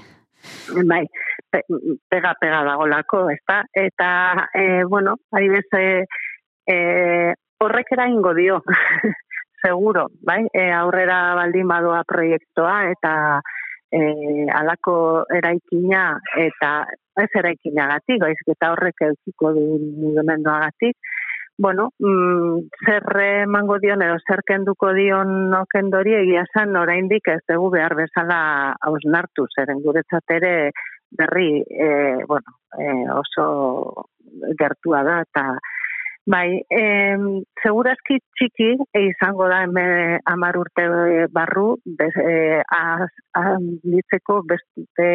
Bai, 0.87 1.03
pega-pega 1.51 2.61
dagolako, 2.63 3.29
ez 3.31 3.41
da? 3.47 3.63
Eta, 3.73 4.47
eh, 4.53 4.83
bueno, 4.87 5.17
ari 5.31 5.49
bez, 5.49 5.65
eh, 5.73 6.05
eh, 6.67 7.33
horrek 7.59 7.95
ingo 8.07 8.33
dio, 8.33 8.61
seguro, 9.67 10.07
bai? 10.23 10.41
Eh, 10.53 10.71
aurrera 10.71 11.35
baldin 11.35 11.67
badoa 11.67 12.03
proiektua, 12.07 12.79
eta 12.95 13.13
e, 13.91 14.47
alako 14.53 15.25
eraikina 15.35 16.17
eta 16.39 16.71
ez 17.17 17.29
eraikina 17.39 17.87
gatik, 17.93 18.25
eta 18.47 18.71
horrek 18.73 19.07
eukiko 19.09 19.53
du 19.55 19.65
mugimenduagatik, 20.01 20.97
bueno, 21.57 21.89
mm, 21.99 22.69
zer 22.85 23.05
emango 23.23 23.79
dion 23.81 24.03
edo 24.05 24.19
zer 24.29 24.43
kenduko 24.45 24.91
dion 24.93 25.53
okendori 25.57 26.13
egia 26.19 26.43
zan 26.53 26.75
oraindik 26.77 27.31
ez 27.33 27.41
dugu 27.49 27.71
behar 27.73 27.95
bezala 27.97 28.75
hausnartu, 28.85 29.47
zeren 29.55 29.81
guretzat 29.81 30.35
ere 30.37 30.53
berri 31.17 31.63
e, 31.63 31.89
bueno, 32.29 32.59
e, 32.77 32.93
oso 33.15 33.47
gertua 34.59 35.01
da 35.07 35.21
eta 35.25 35.47
Bai, 36.27 36.59
em, 36.75 37.21
segurazki 37.63 38.17
txiki 38.35 38.73
e 38.91 39.01
izango 39.07 39.45
da 39.47 39.61
eme 39.63 40.19
amar 40.27 40.57
urte 40.59 40.83
barru, 41.31 41.77
bez, 41.85 42.11
e, 42.19 42.59
az, 42.67 43.07
ditzeko 43.85 44.41
beste 44.49 45.07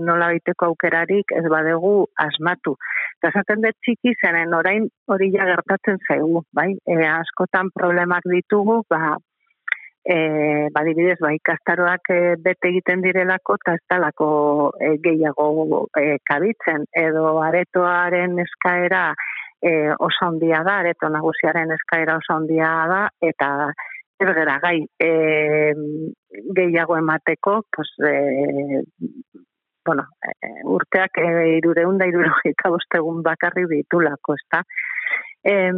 nola 0.00 0.30
baiteko 0.32 0.70
aukerarik 0.70 1.36
ez 1.36 1.44
badegu 1.52 1.92
asmatu. 2.26 2.78
Eta 3.18 3.34
zaten 3.42 3.60
dut 3.66 3.76
txiki 3.84 4.16
zenen 4.24 4.56
orain 4.56 4.88
hori 5.04 5.28
ja 5.36 5.44
gertatzen 5.52 6.00
zaigu, 6.08 6.46
bai? 6.56 6.70
E, 6.88 6.96
askotan 7.12 7.68
problemak 7.76 8.24
ditugu, 8.32 8.80
ba, 8.88 9.18
e, 10.00 10.16
badibidez, 10.72 11.20
bai, 11.20 11.36
kastaroak 11.44 12.08
e, 12.08 12.20
bete 12.40 12.72
egiten 12.72 13.04
direlako, 13.04 13.60
eta 13.60 13.76
ez 13.76 13.84
talako 13.92 14.32
e, 14.80 14.94
gehiago 15.04 15.84
e, 16.00 16.16
kabitzen, 16.24 16.88
edo 17.04 17.36
aretoaren 17.44 18.38
eskaera, 18.48 19.10
e, 19.64 19.74
oso 19.98 20.28
ondia 20.28 20.62
da, 20.66 20.78
areto 20.82 21.08
nagusiaren 21.08 21.72
eskaera 21.78 22.18
oso 22.20 22.36
ondia 22.36 22.70
da, 22.90 23.02
eta 23.32 23.50
ergera 24.20 24.58
gai 24.62 24.78
e, 25.00 25.10
gehiago 26.56 26.98
emateko, 27.00 27.62
pues, 27.74 27.90
e, 28.06 28.82
bueno, 29.84 30.06
e, 30.22 30.50
urteak 30.76 31.20
e, 31.20 31.30
irureun 31.58 31.98
da 31.98 32.08
irurogika 32.10 32.72
bostegun 32.76 33.22
bakarri 33.26 33.66
ditulako, 33.72 34.38
ez 34.38 34.46
da? 34.52 34.62
Em, 35.46 35.76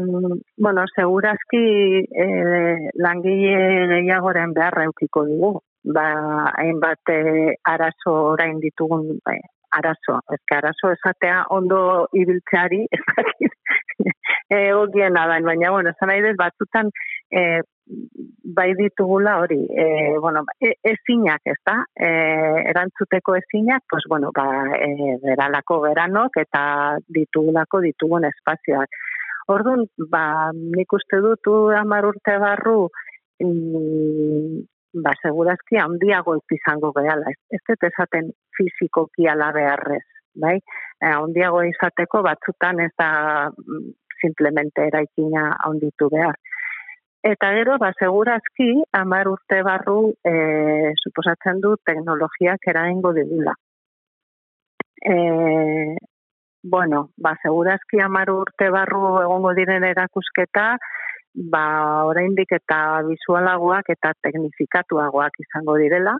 bueno, 0.57 0.84
segurazki 0.95 1.59
eh, 2.07 2.91
langile 2.95 3.89
gehiagoren 3.91 4.53
beharra 4.55 4.84
eukiko 4.87 5.24
dugu. 5.26 5.51
Ba, 5.97 6.07
hainbat 6.55 7.11
eh, 7.11 7.55
arazo 7.72 8.14
orain 8.34 8.61
ditugun 8.62 9.09
eh, 9.32 9.41
arazo. 9.79 10.20
Ez 10.33 10.43
arazo 10.57 10.93
esatea 10.97 11.45
ondo 11.51 11.79
ibiltzeari, 12.12 12.83
ez 12.91 13.03
dakit, 13.12 13.57
egokien 14.57 15.16
da, 15.16 15.27
baina, 15.31 15.70
bueno, 15.70 15.95
esan 15.95 16.12
nahi 16.12 16.22
dez, 16.24 16.37
batzutan 16.39 16.93
eh, 17.31 17.61
bai 18.57 18.74
ditugula 18.74 19.39
hori, 19.39 19.61
e, 19.70 20.18
bueno, 20.18 20.43
e, 20.61 20.72
ezinak, 20.83 21.43
ez 21.45 21.59
da, 21.66 21.77
e, 21.95 22.09
erantzuteko 22.72 23.37
ezinak, 23.37 23.85
pues, 23.89 24.05
bueno, 24.09 24.33
ba, 24.35 24.47
e, 24.74 25.18
beralako 25.22 25.81
beranok 25.87 26.41
eta 26.43 26.62
ditugulako 27.18 27.81
ditugun 27.87 28.27
espazioak. 28.31 29.03
Orduan, 29.55 29.87
ba, 30.11 30.51
nik 30.55 30.93
uste 30.99 31.20
dutu 31.22 31.68
amar 31.79 32.09
urte 32.09 32.39
barru, 32.43 32.89
mm, 33.43 34.64
ba, 35.05 35.12
segurazki 35.22 35.78
handiago 35.80 36.36
izango 36.57 36.92
gehala. 36.97 37.32
Ez, 37.51 37.61
dut 37.68 37.86
esaten 37.88 38.30
fizikoki 38.57 39.28
ala 39.28 39.53
beharrez, 39.57 40.05
bai? 40.34 40.57
E, 41.01 41.12
handiago 41.12 41.62
izateko 41.68 42.22
batzutan 42.26 42.80
ez 42.84 42.92
da 42.99 43.11
mm, 43.51 43.92
simplemente 44.20 44.86
eraikina 44.88 45.51
handitu 45.68 46.09
behar. 46.12 46.38
Eta 47.26 47.51
gero, 47.57 47.76
ba, 47.82 47.90
segurazki, 47.99 48.70
amar 48.94 49.28
urte 49.28 49.62
barru, 49.66 50.12
e, 50.24 50.92
suposatzen 51.03 51.61
du 51.61 51.74
teknologiak 51.84 52.68
eraingo 52.70 53.12
digula. 53.16 53.57
E, 55.03 55.16
bueno, 56.62 57.09
ba, 57.18 57.34
segurazki 57.42 58.01
amar 58.03 58.30
urte 58.30 58.70
barru 58.70 59.18
egongo 59.24 59.53
diren 59.59 59.84
erakusketa, 59.90 60.76
ba, 61.37 62.05
oraindik 62.09 62.53
eta 62.57 63.03
visualagoak 63.07 63.93
eta 63.93 64.12
teknifikatuagoak 64.24 65.37
izango 65.45 65.76
direla. 65.76 66.16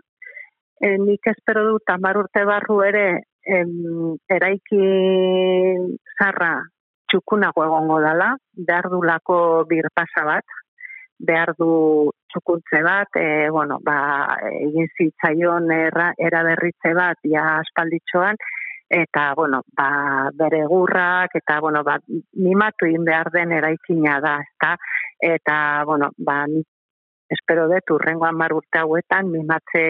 E, 0.77 0.93
nik 1.01 1.25
espero 1.33 1.65
dut 1.71 1.89
amar 1.89 2.19
urte 2.21 2.43
barru 2.45 2.81
ere 2.85 3.07
em, 3.47 4.13
eraiki 4.29 4.81
zarra 6.19 6.53
txukunago 7.09 7.63
egongo 7.65 7.99
dela, 8.03 8.35
behar 8.53 8.89
du 8.91 9.01
lako 9.01 9.39
birpasa 9.69 10.25
bat, 10.27 10.57
behar 11.17 11.53
du 11.57 12.11
txukuntze 12.29 12.83
bat, 12.85 13.17
e, 13.17 13.49
bueno, 13.49 13.79
ba, 13.81 13.97
egin 14.51 14.89
zitzaion 14.99 15.71
era, 15.73 16.11
eraberritze 16.29 16.93
bat, 16.93 17.17
ja 17.25 17.47
aspalditxoan, 17.63 18.37
eta 18.89 19.33
bueno, 19.35 19.63
ba, 19.75 20.29
bere 20.33 20.65
gurrak 20.67 21.35
eta 21.35 21.59
bueno, 21.59 21.83
ba, 21.83 21.97
mimatu 22.33 22.87
behar 23.03 23.31
den 23.31 23.51
eraikina 23.51 24.19
da, 24.21 24.37
ezta? 24.43 24.75
Eta 25.19 25.83
bueno, 25.85 26.11
ba, 26.17 26.45
espero 27.29 27.67
dut 27.67 27.91
urrengo 27.91 28.25
hamar 28.25 28.53
urte 28.53 28.79
hauetan 28.79 29.31
mimatze 29.31 29.81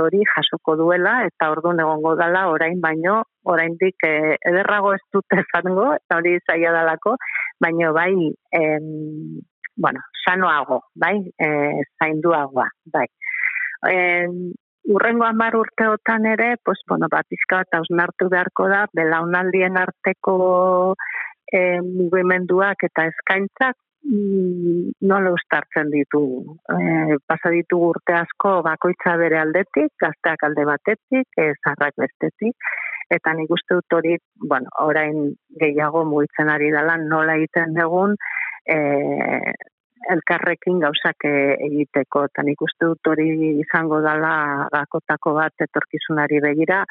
hori 0.00 0.22
jasoko 0.30 0.76
duela 0.80 1.18
eta 1.26 1.50
ordun 1.52 1.80
egongo 1.84 2.14
dala 2.16 2.46
orain 2.48 2.80
baino 2.80 3.22
oraindik 3.44 4.06
e, 4.08 4.36
ederrago 4.50 4.94
ez 4.96 5.02
dute 5.12 5.42
zango 5.52 5.90
eta 5.98 6.16
hori 6.16 6.38
zaila 6.46 6.72
dalako 6.78 7.16
baino 7.60 7.92
bai 7.92 8.14
em, 8.62 8.88
bueno, 9.78 10.00
sanoago, 10.26 10.82
bai, 10.94 11.16
e, 11.38 11.48
zainduagoa, 12.02 12.66
bai. 12.92 13.06
Em, 13.88 14.52
urrengo 14.90 15.24
amar 15.24 15.54
urteotan 15.56 16.26
ere, 16.26 16.56
pues, 16.64 16.80
bueno, 16.88 17.06
bat 17.10 17.26
izka 17.30 17.62
bat 17.62 17.78
hausnartu 17.78 18.28
beharko 18.32 18.66
da, 18.72 18.86
belaunaldien 18.92 19.78
arteko 19.78 20.34
e, 21.52 21.60
mugimenduak 21.84 22.82
eta 22.90 23.06
eskaintzak 23.12 23.78
nola 24.04 25.32
ustartzen 25.32 25.90
ditu. 25.90 26.22
E, 26.72 27.16
pasa 27.26 27.50
ditu 27.50 27.78
urte 27.90 28.14
asko 28.14 28.58
bakoitza 28.66 29.16
bere 29.20 29.40
aldetik, 29.40 29.92
gazteak 30.00 30.44
alde 30.48 30.64
batetik, 30.68 31.28
e, 31.36 31.52
zarrak 31.64 31.96
bestetik, 31.98 32.56
eta 33.10 33.32
nik 33.34 33.50
uste 33.50 33.78
dut 33.78 33.98
hori, 33.98 34.16
bueno, 34.48 34.70
orain 34.84 35.32
gehiago 35.60 36.04
mugitzen 36.04 36.48
ari 36.52 36.70
dela 36.72 36.96
nola 37.02 37.36
egiten 37.40 37.74
dugun, 37.76 38.16
e, 38.68 38.78
elkarrekin 40.14 40.80
gauzak 40.80 41.26
egiteko. 41.26 42.26
Eta 42.30 42.44
nik 42.46 42.60
uste 42.62 42.86
dut 42.86 43.12
hori 43.12 43.30
izango 43.60 44.00
dala 44.04 44.68
gakotako 44.72 45.34
bat 45.40 45.66
etorkizunari 45.68 46.40
begira. 46.44 46.84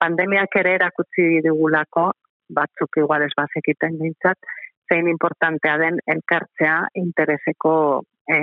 Pandemiak 0.00 0.56
ere 0.60 0.74
erakutsi 0.80 1.42
digulako, 1.44 2.10
batzuk 2.56 2.98
igual 3.02 3.24
ez 3.26 3.32
bazekiten 3.36 3.98
dintzat, 4.00 4.38
zein 4.88 5.08
importantea 5.08 5.76
den 5.78 6.00
elkartzea 6.06 6.78
intereseko 6.94 8.04
e, 8.28 8.38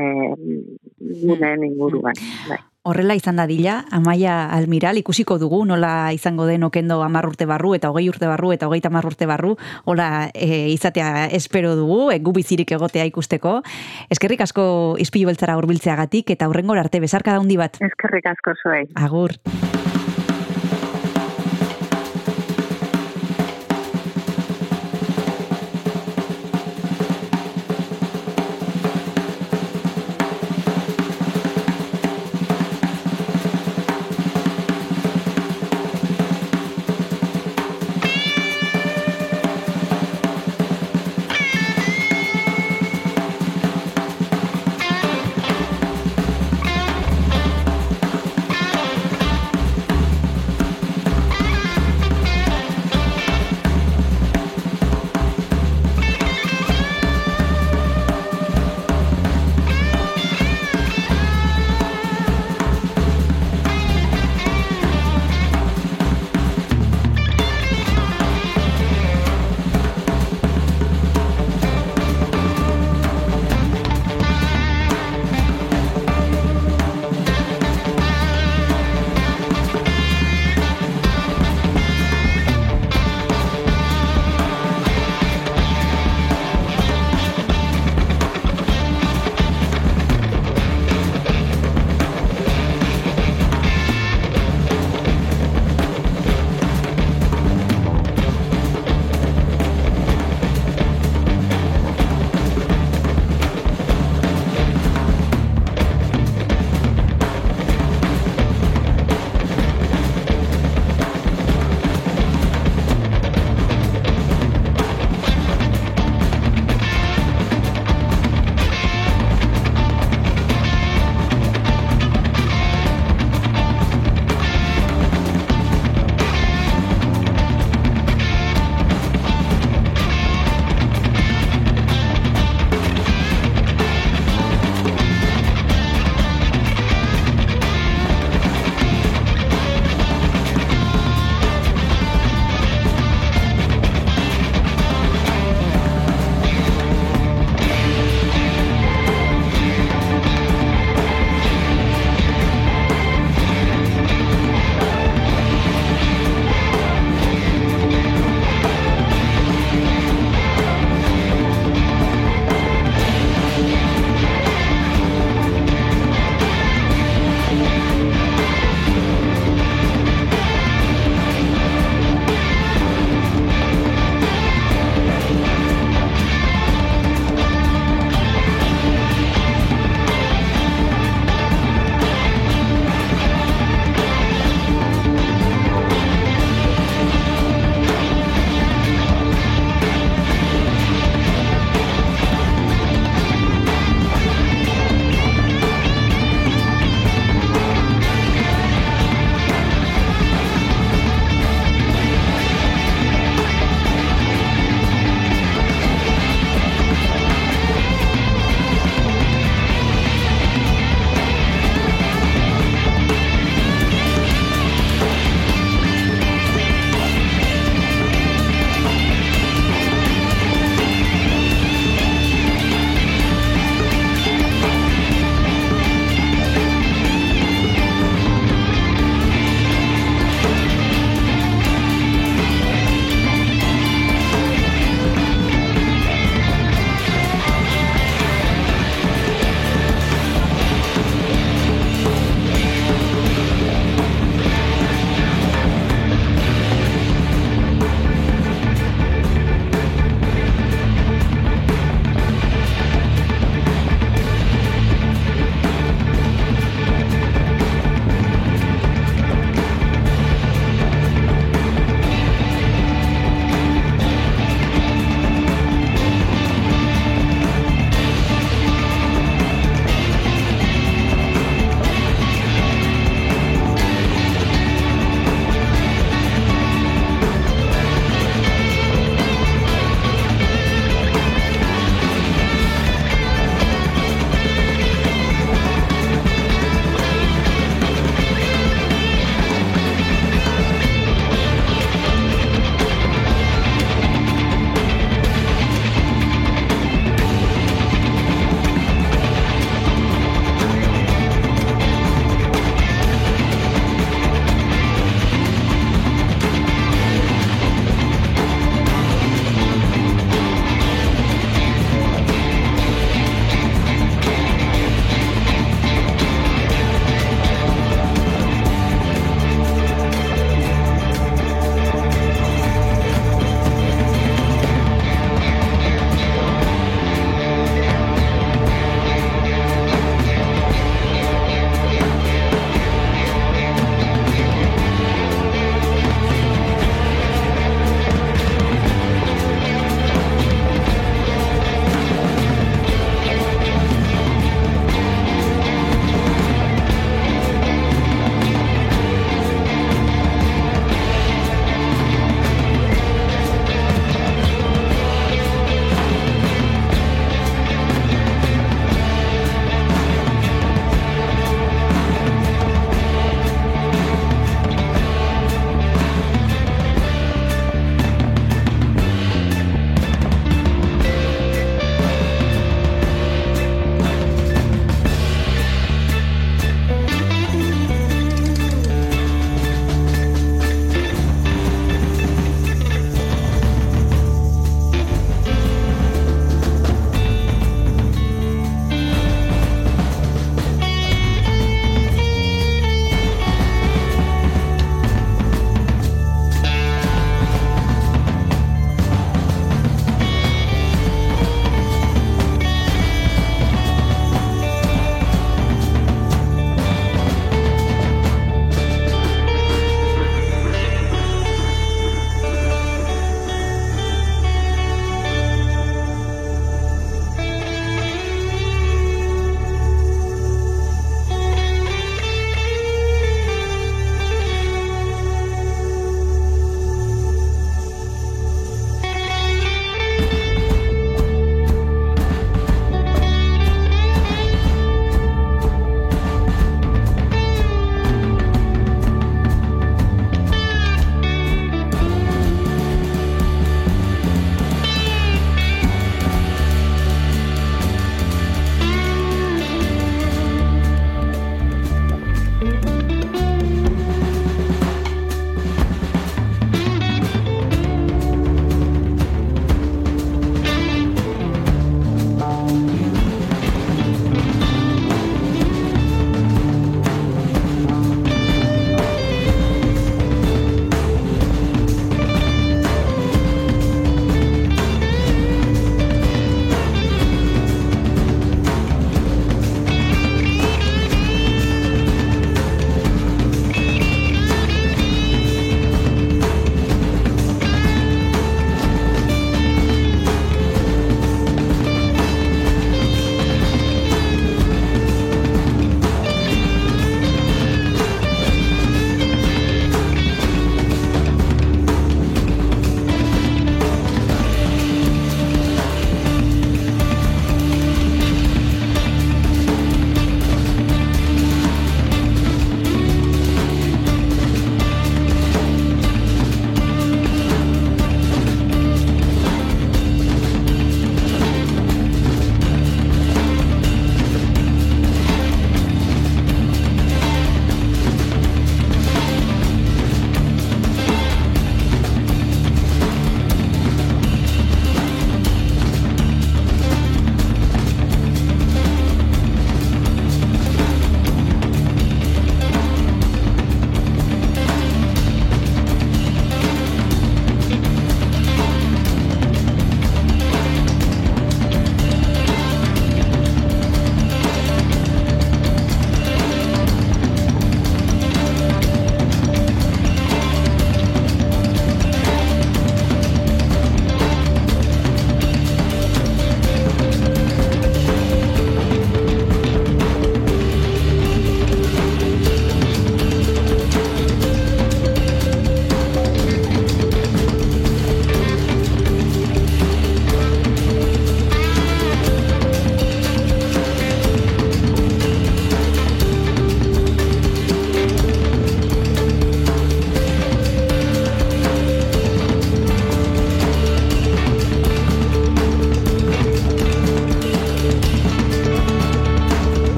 gunen 1.24 1.64
inguruan. 1.64 2.16
Bai. 2.50 2.60
Horrela 2.84 3.16
izan 3.16 3.38
da 3.40 3.46
dila, 3.48 3.78
amaia 3.96 4.50
almiral, 4.52 4.98
ikusiko 5.00 5.38
dugu, 5.40 5.62
nola 5.64 6.12
izango 6.12 6.44
den 6.50 6.66
okendo 6.68 6.98
amar 7.06 7.30
urte 7.30 7.48
barru, 7.48 7.72
eta 7.78 7.94
hogei 7.94 8.10
urte 8.12 8.28
barru, 8.28 8.52
eta 8.52 8.68
hogeita 8.68 8.92
amar 8.92 9.08
urte 9.08 9.28
barru, 9.30 9.54
hola 9.86 10.08
e, 10.36 10.68
izatea 10.74 11.30
espero 11.32 11.78
dugu, 11.80 12.10
e, 12.12 12.20
gubizirik 12.20 12.76
egotea 12.76 13.08
ikusteko. 13.08 13.62
Eskerrik 14.12 14.44
asko 14.44 14.66
izpilu 15.00 15.32
beltzara 15.32 15.56
urbiltzeagatik, 15.62 16.36
eta 16.36 16.52
hurrengor 16.52 16.84
arte 16.84 17.00
bezarka 17.00 17.38
daundi 17.40 17.56
bat. 17.56 17.80
Eskerrik 17.80 18.28
asko 18.36 18.58
zuei. 18.60 18.84
Agur. 19.00 19.40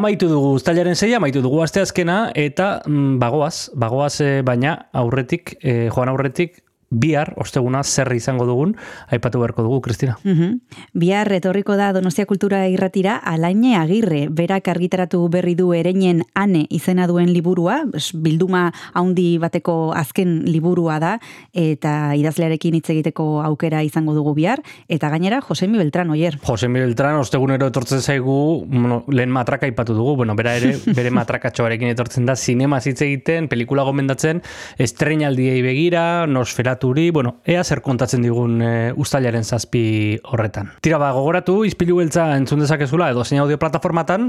Amaitu 0.00 0.30
dugu, 0.30 0.54
uztailaren 0.56 0.96
zeia, 0.96 1.18
amaitu 1.18 1.42
dugu 1.44 1.58
asteazkena, 1.60 2.30
eta 2.32 2.70
mm, 2.86 3.18
bagoaz, 3.20 3.68
bagoaz 3.76 4.14
eh, 4.24 4.38
baina 4.40 4.78
aurretik, 4.96 5.58
eh, 5.60 5.90
joan 5.92 6.08
aurretik, 6.08 6.62
bihar, 6.88 7.34
osteguna, 7.36 7.82
zer 7.84 8.08
izango 8.16 8.46
dugun, 8.48 8.72
aipatu 9.12 9.42
beharko 9.42 9.66
dugu, 9.66 9.82
Kristina. 9.84 10.16
Mhm. 10.24 10.59
Bihar 11.00 11.30
etorriko 11.32 11.78
da 11.78 11.94
Donostia 11.96 12.26
Kultura 12.28 12.58
irratira 12.68 13.14
Alaine 13.16 13.72
Agirre, 13.78 14.26
berak 14.28 14.66
argitaratu 14.68 15.22
berri 15.32 15.54
du 15.56 15.70
ereinen 15.72 16.18
ane 16.36 16.66
izena 16.68 17.06
duen 17.08 17.30
liburua, 17.32 17.78
bilduma 18.20 18.66
haundi 18.92 19.38
bateko 19.40 19.94
azken 19.96 20.42
liburua 20.44 20.98
da, 21.00 21.12
eta 21.56 22.12
idazlearekin 22.20 22.76
hitz 22.76 22.90
egiteko 22.92 23.40
aukera 23.46 23.80
izango 23.86 24.12
dugu 24.12 24.34
bihar, 24.36 24.60
eta 24.92 25.08
gainera 25.14 25.38
Josemi 25.46 25.80
Beltran, 25.80 26.10
oier. 26.12 26.36
Jose 26.44 26.68
Beltran, 26.68 27.16
ostegunero 27.22 27.70
etortzen 27.72 28.02
zaigu, 28.02 28.36
bueno, 28.66 29.00
lehen 29.08 29.32
matraka 29.32 29.70
aipatu 29.70 29.96
dugu, 29.96 30.18
bueno, 30.20 30.36
bera 30.36 30.58
ere, 30.60 30.74
bere 30.98 31.14
matrakatxoarekin 31.16 31.94
etortzen 31.94 32.28
da, 32.28 32.36
sinema 32.36 32.82
hitz 32.84 32.98
egiten, 33.06 33.48
pelikula 33.48 33.86
gomendatzen, 33.88 34.44
estreinaldiei 34.76 35.64
begira, 35.64 36.26
nosferaturi, 36.28 37.08
bueno, 37.08 37.38
ea 37.48 37.64
zer 37.64 37.80
kontatzen 37.80 38.28
digun 38.28 38.60
e, 38.60 38.70
ustailaren 39.00 39.48
zazpi 39.48 40.20
horretan. 40.28 40.74
Tira 40.90 40.98
ba, 40.98 41.12
gogoratu, 41.14 41.52
izpilu 41.62 42.00
beltza 42.00 42.24
entzun 42.34 42.64
dezakezula, 42.64 43.12
edo 43.12 43.22
zein 43.22 43.38
audio 43.38 43.60
plataformatan, 43.62 44.24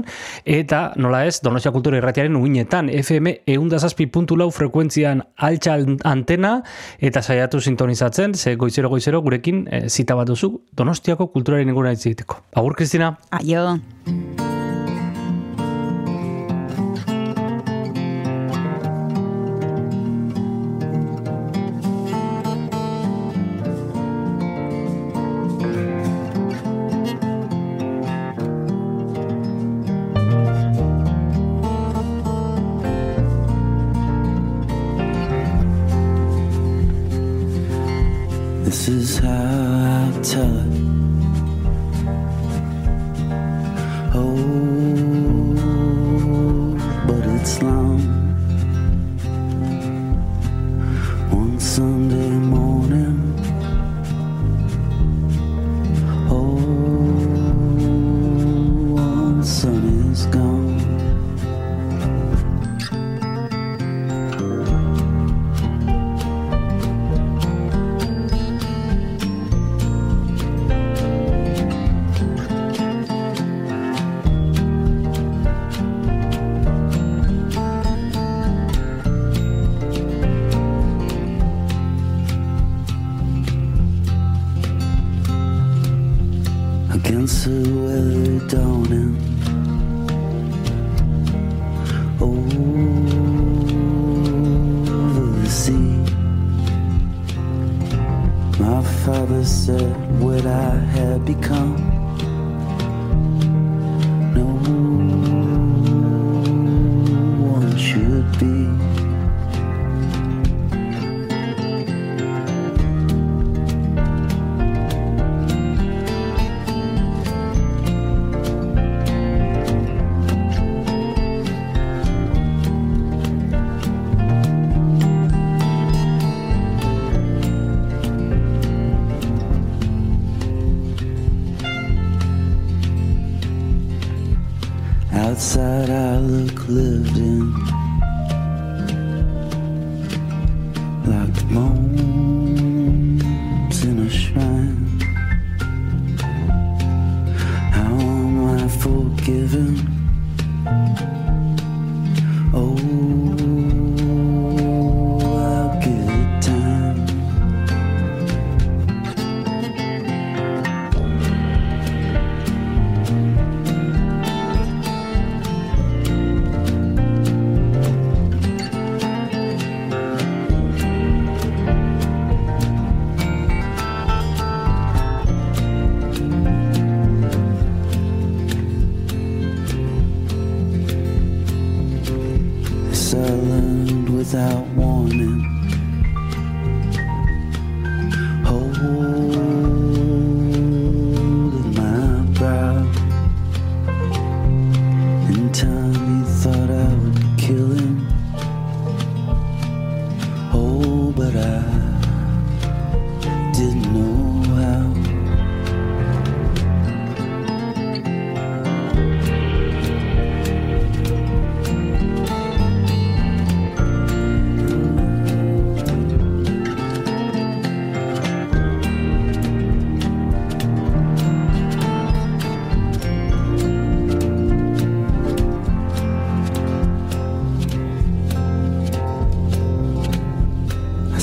eta 0.46 0.92
nola 0.94 1.24
ez, 1.26 1.40
Donostia 1.42 1.72
Kultura 1.74 1.98
irratiaren 1.98 2.38
uinetan, 2.38 2.86
FM 3.00 3.32
eundazazpi.lau 3.56 4.46
frekuentzian 4.54 5.24
altxa 5.42 5.74
antena, 6.06 6.54
eta 7.02 7.26
saiatu 7.26 7.58
sintonizatzen, 7.58 8.38
ze 8.38 8.54
goizero 8.54 8.94
goizero 8.94 9.24
gurekin 9.26 9.66
e, 9.66 9.88
zita 9.90 10.14
bat 10.14 10.30
duzu 10.30 10.52
Donostiako 10.70 11.32
kulturaren 11.34 11.74
inguruna 11.74 11.96
hitz 11.96 12.06
egiteko. 12.06 12.44
Agur, 12.54 12.78
Kristina? 12.78 13.16
Aio. 13.42 13.80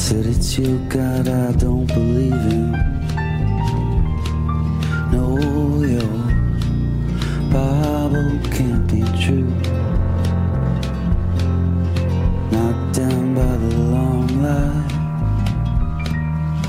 Said 0.10 0.26
it's 0.26 0.58
your 0.58 0.80
God 0.88 1.28
I 1.28 1.52
don't 1.52 1.86
believe 1.86 2.34
in. 2.34 2.72
No, 5.12 5.38
your 5.86 6.10
Bible 7.54 8.40
can't 8.50 8.88
be 8.90 9.04
true. 9.22 9.54
Knocked 12.50 12.96
down 12.98 13.36
by 13.36 13.56
the 13.64 13.78
long 13.94 14.28
line, 14.42 14.90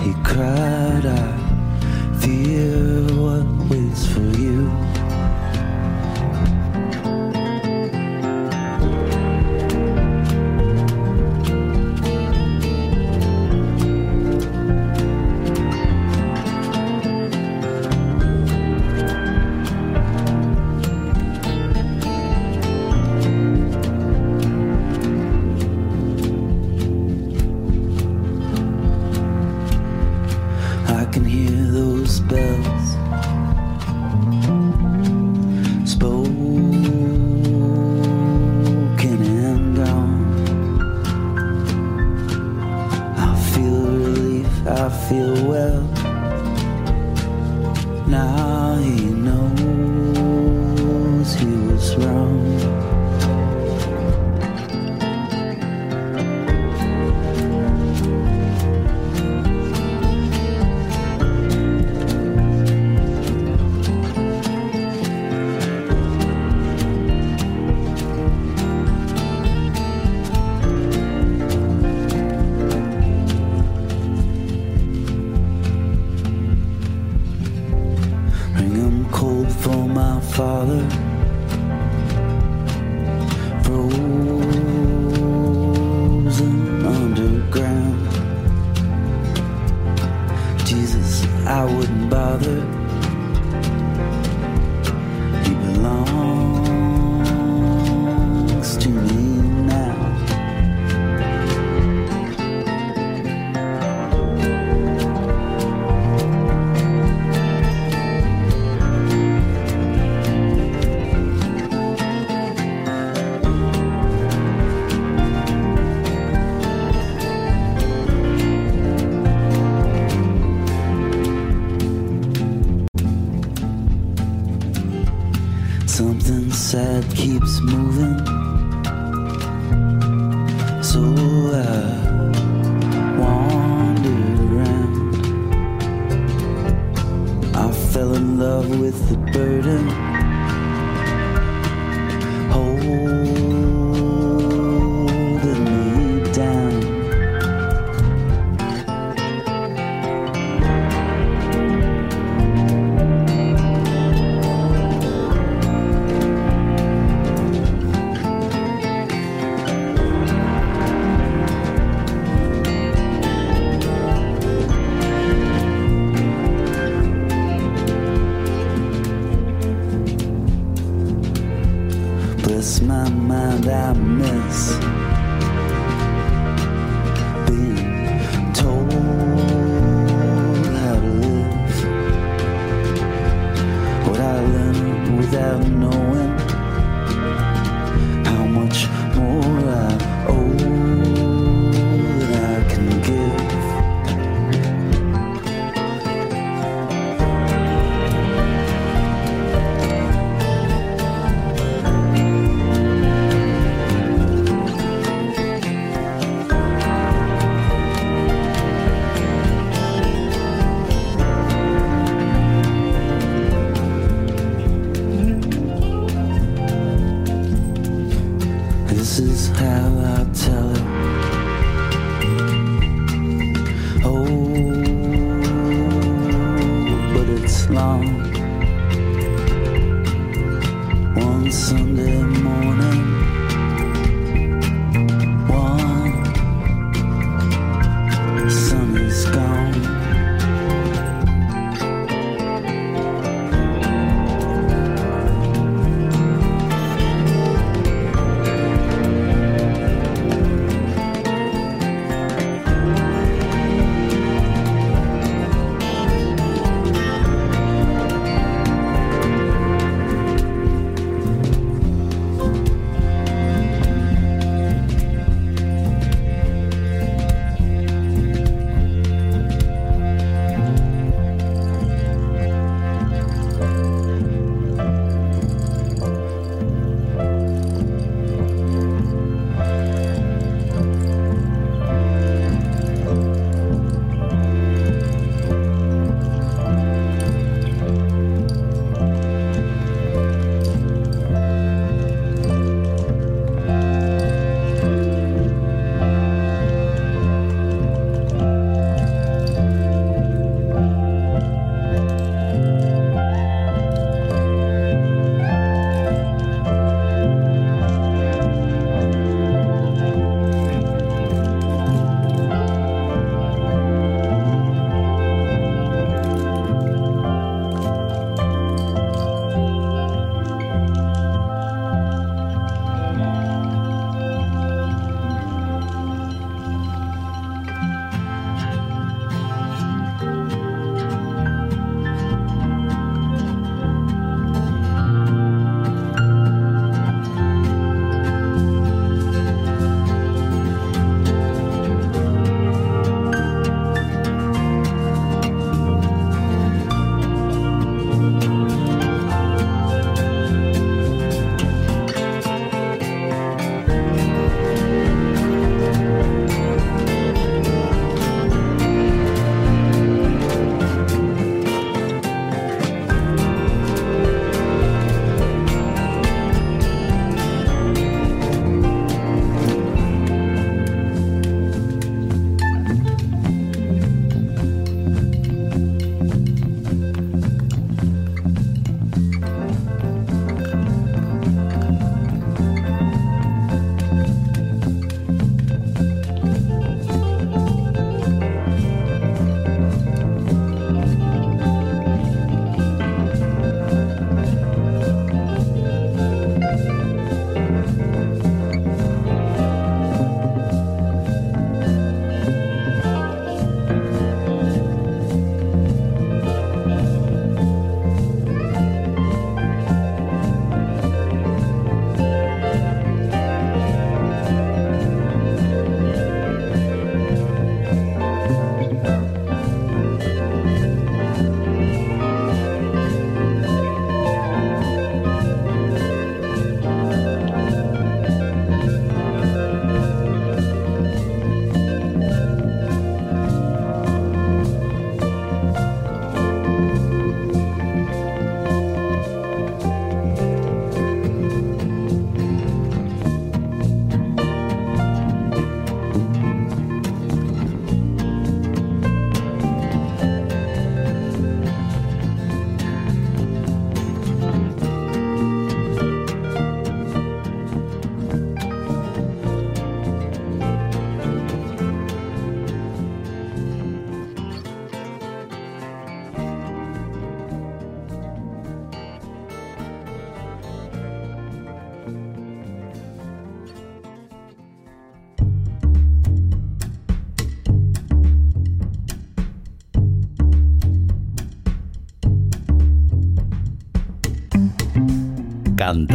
he 0.02 0.12
cried, 0.22 1.06
I 1.06 1.39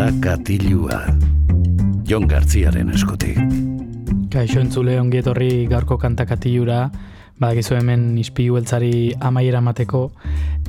Kanta 0.06 0.38
katilua. 0.38 1.00
Jon 2.06 2.28
Gartziaren 2.30 2.92
eskutik. 2.94 3.40
Kaixo 4.30 4.60
entzule 4.62 5.00
ongi 5.02 5.18
etorri 5.18 5.66
gaurko 5.66 5.98
kantakatilura, 5.98 6.92
badakizu 7.42 7.74
hemen 7.80 8.04
izpilu 8.22 8.60
beltzari 8.60 9.16
amaiera 9.18 9.64
mateko 9.66 10.04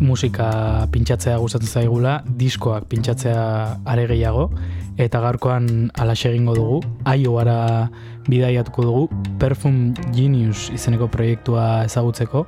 musika 0.01 0.49
pintxatzea 0.89 1.37
gustatzen 1.43 1.69
zaigula, 1.69 2.15
diskoak 2.25 2.89
pintxatzea 2.89 3.45
are 3.85 4.07
gehiago, 4.09 4.47
eta 4.97 5.21
gaurkoan 5.21 5.91
alaxe 6.01 6.31
egingo 6.33 6.57
dugu, 6.57 6.81
aio 7.05 7.37
gara 7.37 7.91
bidaiatuko 8.31 8.89
dugu, 8.89 9.07
Perfume 9.37 9.93
Genius 10.17 10.71
izeneko 10.73 11.11
proiektua 11.13 11.85
ezagutzeko, 11.85 12.47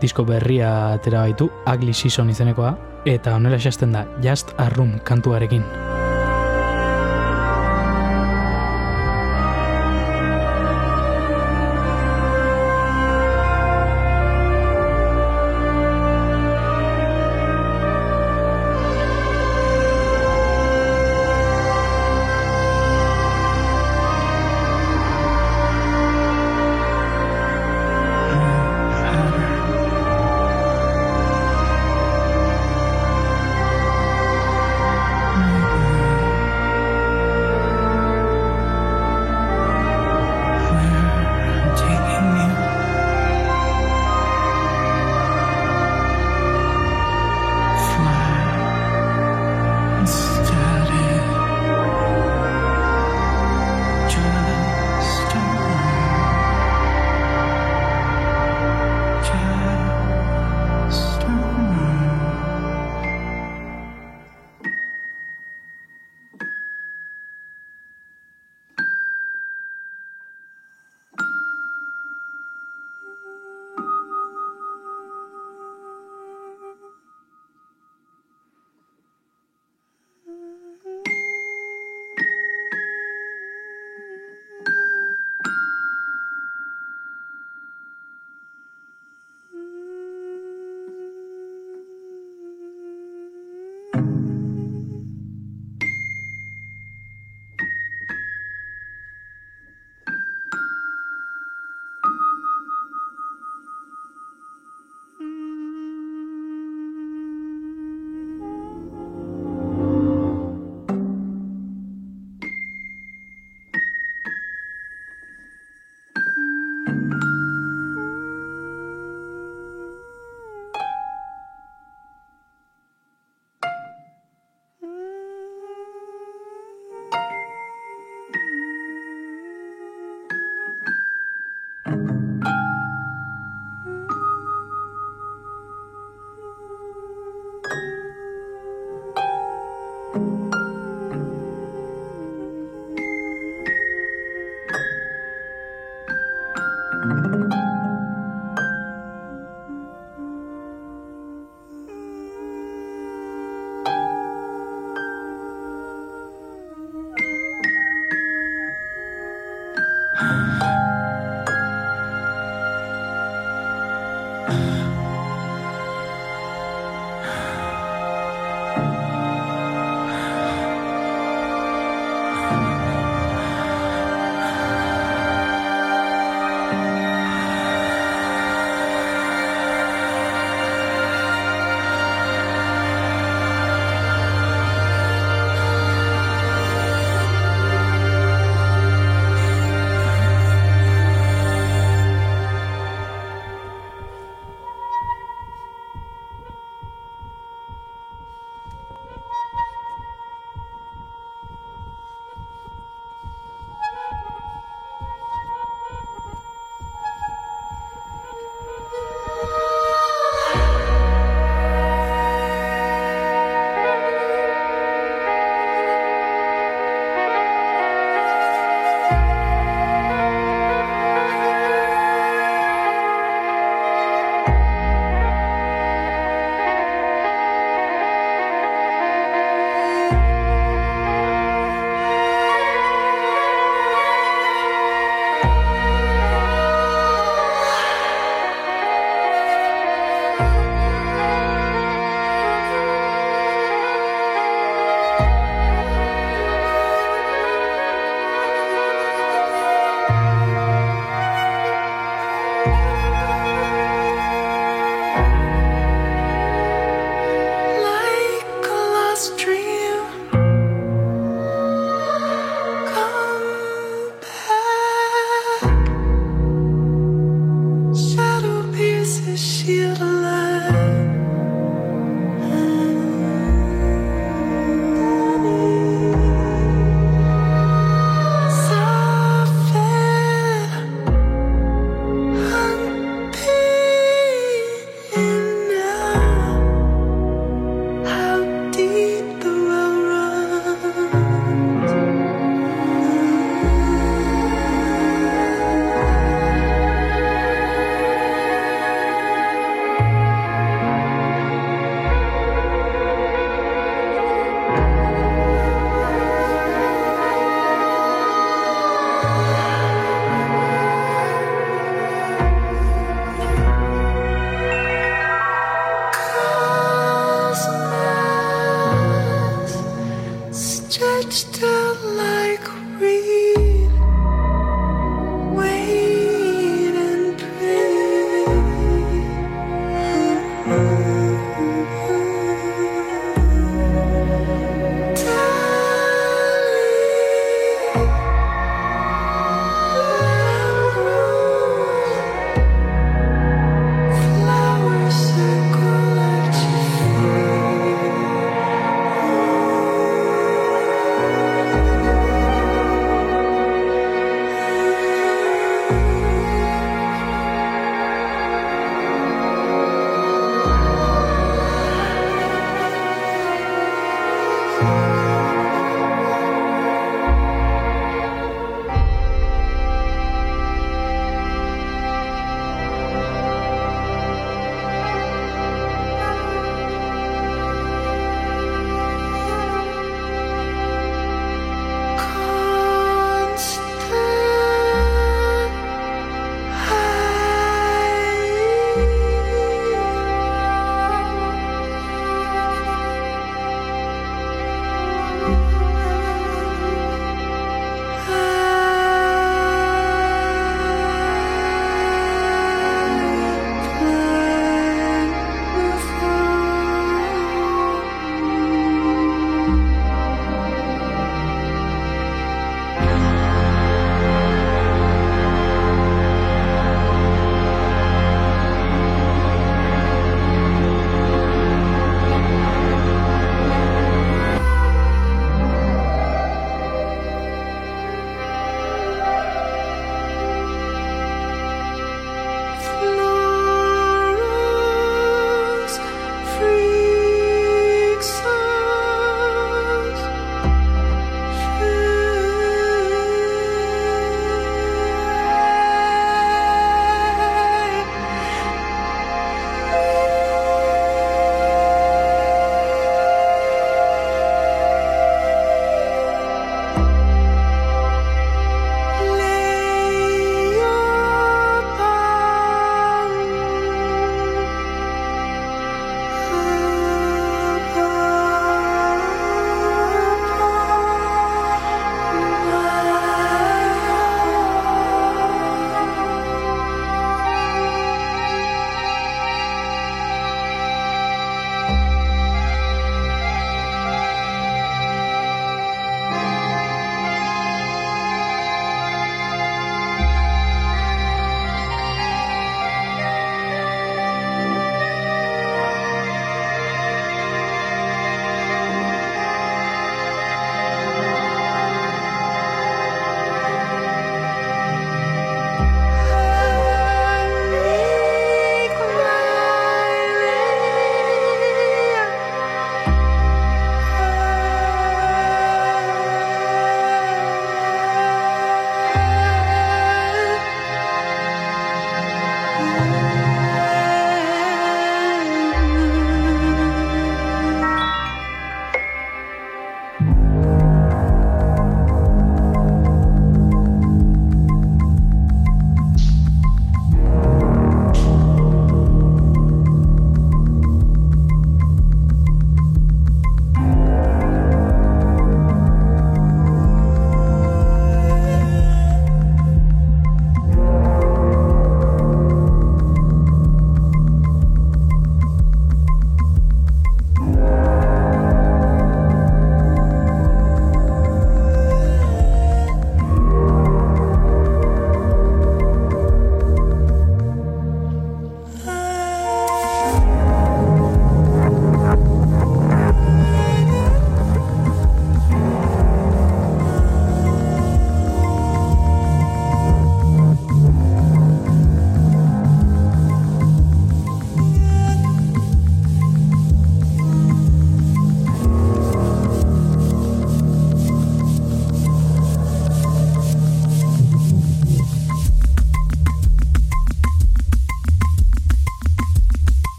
disko 0.00 0.24
berria 0.24 0.94
atera 0.94 1.26
baitu, 1.28 1.50
Ugly 1.68 1.92
Season 1.92 2.32
izenekoa, 2.32 2.72
eta 3.04 3.36
onela 3.36 3.60
esasten 3.60 3.92
da, 3.92 4.08
Just 4.24 4.56
a 4.56 4.70
Room 4.72 4.96
kantuarekin. 5.04 5.85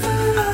forever. 0.00 0.45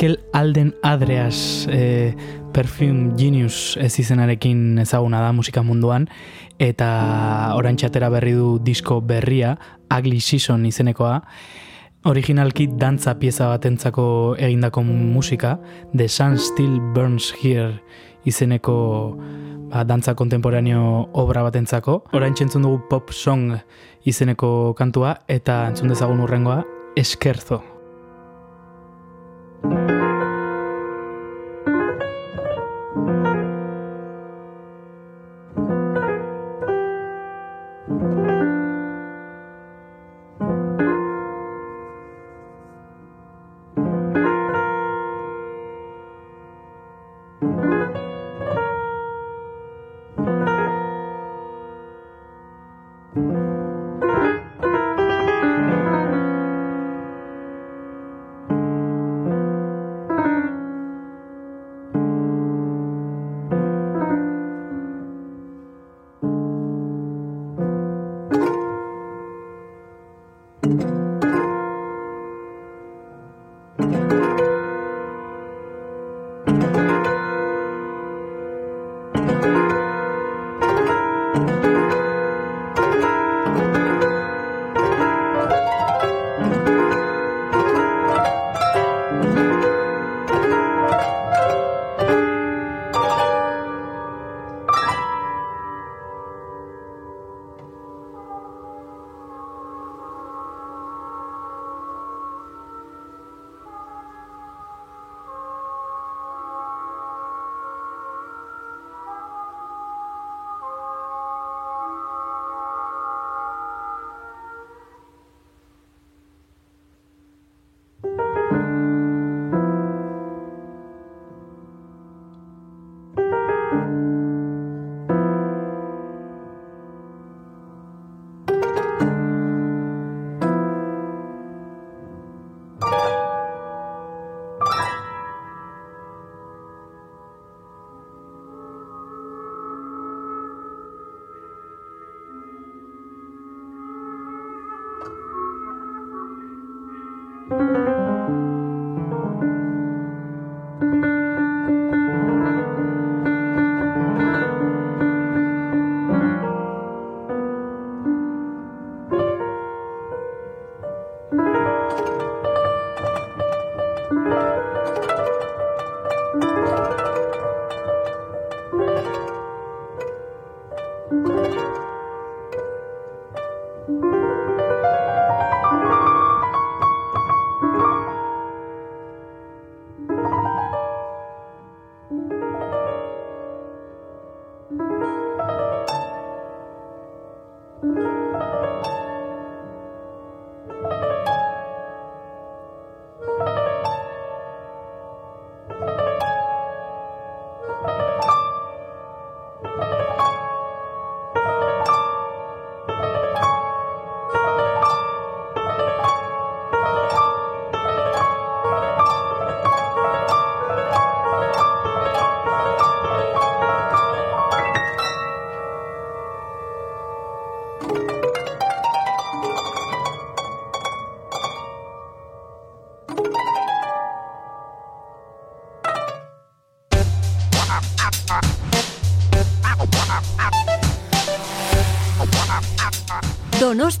Michael 0.00 0.20
Alden 0.32 0.74
Adreas 0.82 1.68
e, 1.68 2.16
Perfume 2.54 3.12
Genius 3.18 3.76
ez 3.76 3.98
izenarekin 4.00 4.78
ezaguna 4.80 5.20
da 5.20 5.32
musika 5.36 5.60
munduan. 5.60 6.06
Eta 6.56 7.52
orantxatera 7.52 8.08
berri 8.08 8.32
du 8.32 8.54
disko 8.64 9.02
berria 9.04 9.58
Ugly 9.92 10.22
Season 10.24 10.64
izenekoa. 10.64 11.18
Originalki 12.08 12.64
dantza 12.80 13.18
pieza 13.20 13.50
batentzako 13.52 14.36
egindako 14.38 14.82
musika 14.88 15.58
The 15.92 16.08
Sun 16.08 16.38
Still 16.38 16.80
Burns 16.94 17.34
Here 17.36 17.82
izeneko 18.24 19.18
ba, 19.68 19.84
dantza 19.84 20.14
kontemporaneo 20.14 21.10
obra 21.12 21.42
batentzako. 21.42 22.06
Orain 22.16 22.32
entzun 22.40 22.64
dugu 22.64 22.80
pop 22.88 23.12
song 23.12 23.52
izeneko 24.08 24.72
kantua 24.78 25.18
eta 25.28 25.66
entzun 25.68 25.92
dezagun 25.92 26.24
urrengoa 26.24 26.64
Eskerzo. 26.96 27.69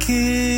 Keep 0.00 0.57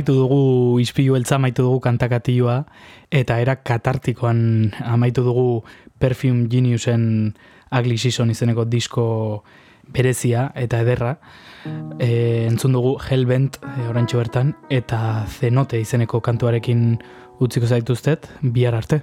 Amaitu 0.00 0.14
dugu 0.16 0.80
ispilu 0.80 1.12
eltza 1.12 1.34
amaitu 1.36 1.60
dugu 1.60 1.82
kantakatioa, 1.84 2.62
eta 3.12 3.36
era 3.36 3.58
katartikoan 3.60 4.72
amaitu 4.80 5.20
dugu 5.20 5.60
Perfume 6.00 6.48
Geniusen 6.48 7.34
Ugly 7.68 7.98
Season 7.98 8.30
izeneko 8.32 8.64
disko 8.64 9.44
berezia 9.92 10.54
eta 10.56 10.80
ederra. 10.80 11.18
E, 12.00 12.46
entzun 12.48 12.72
dugu 12.72 12.96
Hellbent 12.96 13.60
e, 13.60 13.88
orantxo 13.92 14.24
bertan, 14.24 14.56
eta 14.72 15.26
Zenote 15.28 15.76
izeneko 15.84 16.24
kantuarekin 16.24 16.96
utziko 17.38 17.68
zaituztet, 17.68 18.32
bihar 18.40 18.80
arte. 18.80 19.02